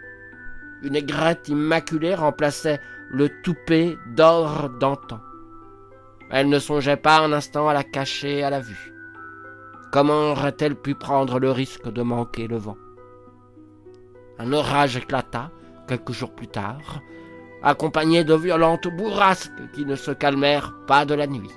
Une 0.82 0.96
aigrette 0.96 1.48
immaculée 1.48 2.14
remplaçait 2.14 2.80
le 3.10 3.28
toupet 3.42 3.96
d'or 4.06 4.70
d'antan. 4.80 5.20
Elle 6.30 6.48
ne 6.48 6.58
songeait 6.58 6.96
pas 6.96 7.20
un 7.20 7.32
instant 7.32 7.68
à 7.68 7.74
la 7.74 7.84
cacher 7.84 8.42
à 8.42 8.50
la 8.50 8.60
vue. 8.60 8.92
Comment 9.92 10.32
aurait-elle 10.32 10.74
pu 10.74 10.94
prendre 10.94 11.38
le 11.38 11.50
risque 11.50 11.90
de 11.90 12.02
manquer 12.02 12.48
le 12.48 12.56
vent? 12.56 12.78
Un 14.38 14.52
orage 14.52 14.96
éclata 14.96 15.50
quelques 15.86 16.12
jours 16.12 16.34
plus 16.34 16.48
tard, 16.48 17.00
accompagné 17.62 18.24
de 18.24 18.34
violentes 18.34 18.88
bourrasques 18.88 19.52
qui 19.74 19.84
ne 19.84 19.94
se 19.94 20.10
calmèrent 20.10 20.72
pas 20.86 21.04
de 21.04 21.14
la 21.14 21.26
nuit. 21.26 21.50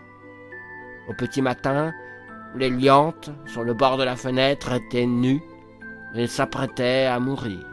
Au 1.07 1.13
petit 1.13 1.41
matin, 1.41 1.93
les 2.55 2.69
liantes, 2.69 3.31
sur 3.45 3.63
le 3.63 3.73
bord 3.73 3.97
de 3.97 4.03
la 4.03 4.15
fenêtre, 4.15 4.73
étaient 4.73 5.05
nues 5.05 5.41
et 6.15 6.27
s'apprêtaient 6.27 7.05
à 7.05 7.19
mourir, 7.19 7.65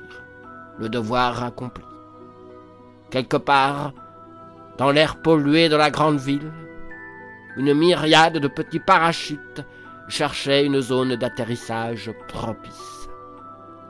le 0.78 0.88
devoir 0.88 1.43
accompli. 1.45 1.84
Quelque 3.11 3.36
part, 3.36 3.93
dans 4.78 4.90
l'air 4.90 5.22
pollué 5.22 5.68
de 5.68 5.76
la 5.76 5.90
grande 5.90 6.18
ville, 6.18 6.51
une 7.57 7.74
myriade 7.74 8.38
de 8.38 8.49
petits 8.49 8.80
parachutes 8.80 9.62
cherchaient 10.09 10.64
une 10.64 10.80
zone 10.80 11.16
d'atterrissage 11.16 12.11
propice. 12.28 13.09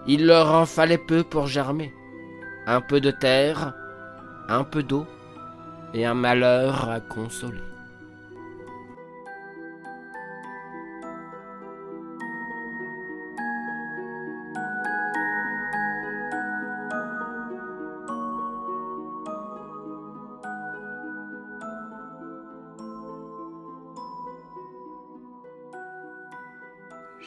Il 0.07 0.27
leur 0.27 0.53
en 0.53 0.67
fallait 0.67 0.99
peu 0.99 1.23
pour 1.23 1.47
germer. 1.47 1.95
Un 2.67 2.81
peu 2.81 3.01
de 3.01 3.11
terre, 3.11 3.75
un 4.49 4.65
peu 4.65 4.83
d'eau 4.83 5.07
et 5.95 6.05
un 6.05 6.15
malheur 6.15 6.91
à 6.91 7.01
consoler. 7.01 7.72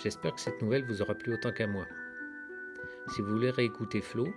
J'espère 0.05 0.35
que 0.35 0.39
cette 0.39 0.61
nouvelle 0.61 0.83
vous 0.83 1.01
aura 1.01 1.15
plu 1.15 1.33
autant 1.33 1.51
qu'à 1.51 1.65
moi. 1.65 1.87
Si 3.07 3.23
vous 3.23 3.29
voulez 3.29 3.49
réécouter 3.49 4.01
Flo, 4.01 4.27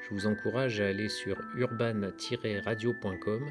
je 0.00 0.14
vous 0.14 0.26
encourage 0.26 0.80
à 0.80 0.86
aller 0.86 1.10
sur 1.10 1.36
urban-radio.com, 1.54 3.44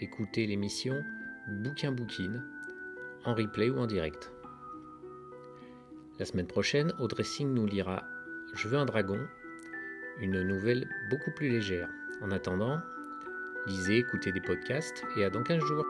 écouter 0.00 0.44
l'émission 0.44 1.04
Bouquin 1.46 1.92
Bouquine, 1.92 2.44
en 3.24 3.32
replay 3.32 3.70
ou 3.70 3.78
en 3.78 3.86
direct. 3.86 4.32
La 6.18 6.24
semaine 6.24 6.48
prochaine, 6.48 6.92
Audrey 6.98 7.22
Singh 7.22 7.54
nous 7.54 7.66
lira 7.66 8.02
Je 8.52 8.66
veux 8.66 8.76
un 8.76 8.84
dragon, 8.84 9.20
une 10.18 10.42
nouvelle 10.42 10.88
beaucoup 11.10 11.30
plus 11.30 11.48
légère. 11.48 11.90
En 12.22 12.32
attendant, 12.32 12.80
lisez, 13.68 13.98
écoutez 13.98 14.32
des 14.32 14.40
podcasts 14.40 15.04
et 15.16 15.22
à 15.24 15.30
dans 15.30 15.44
15 15.44 15.60
jours. 15.60 15.86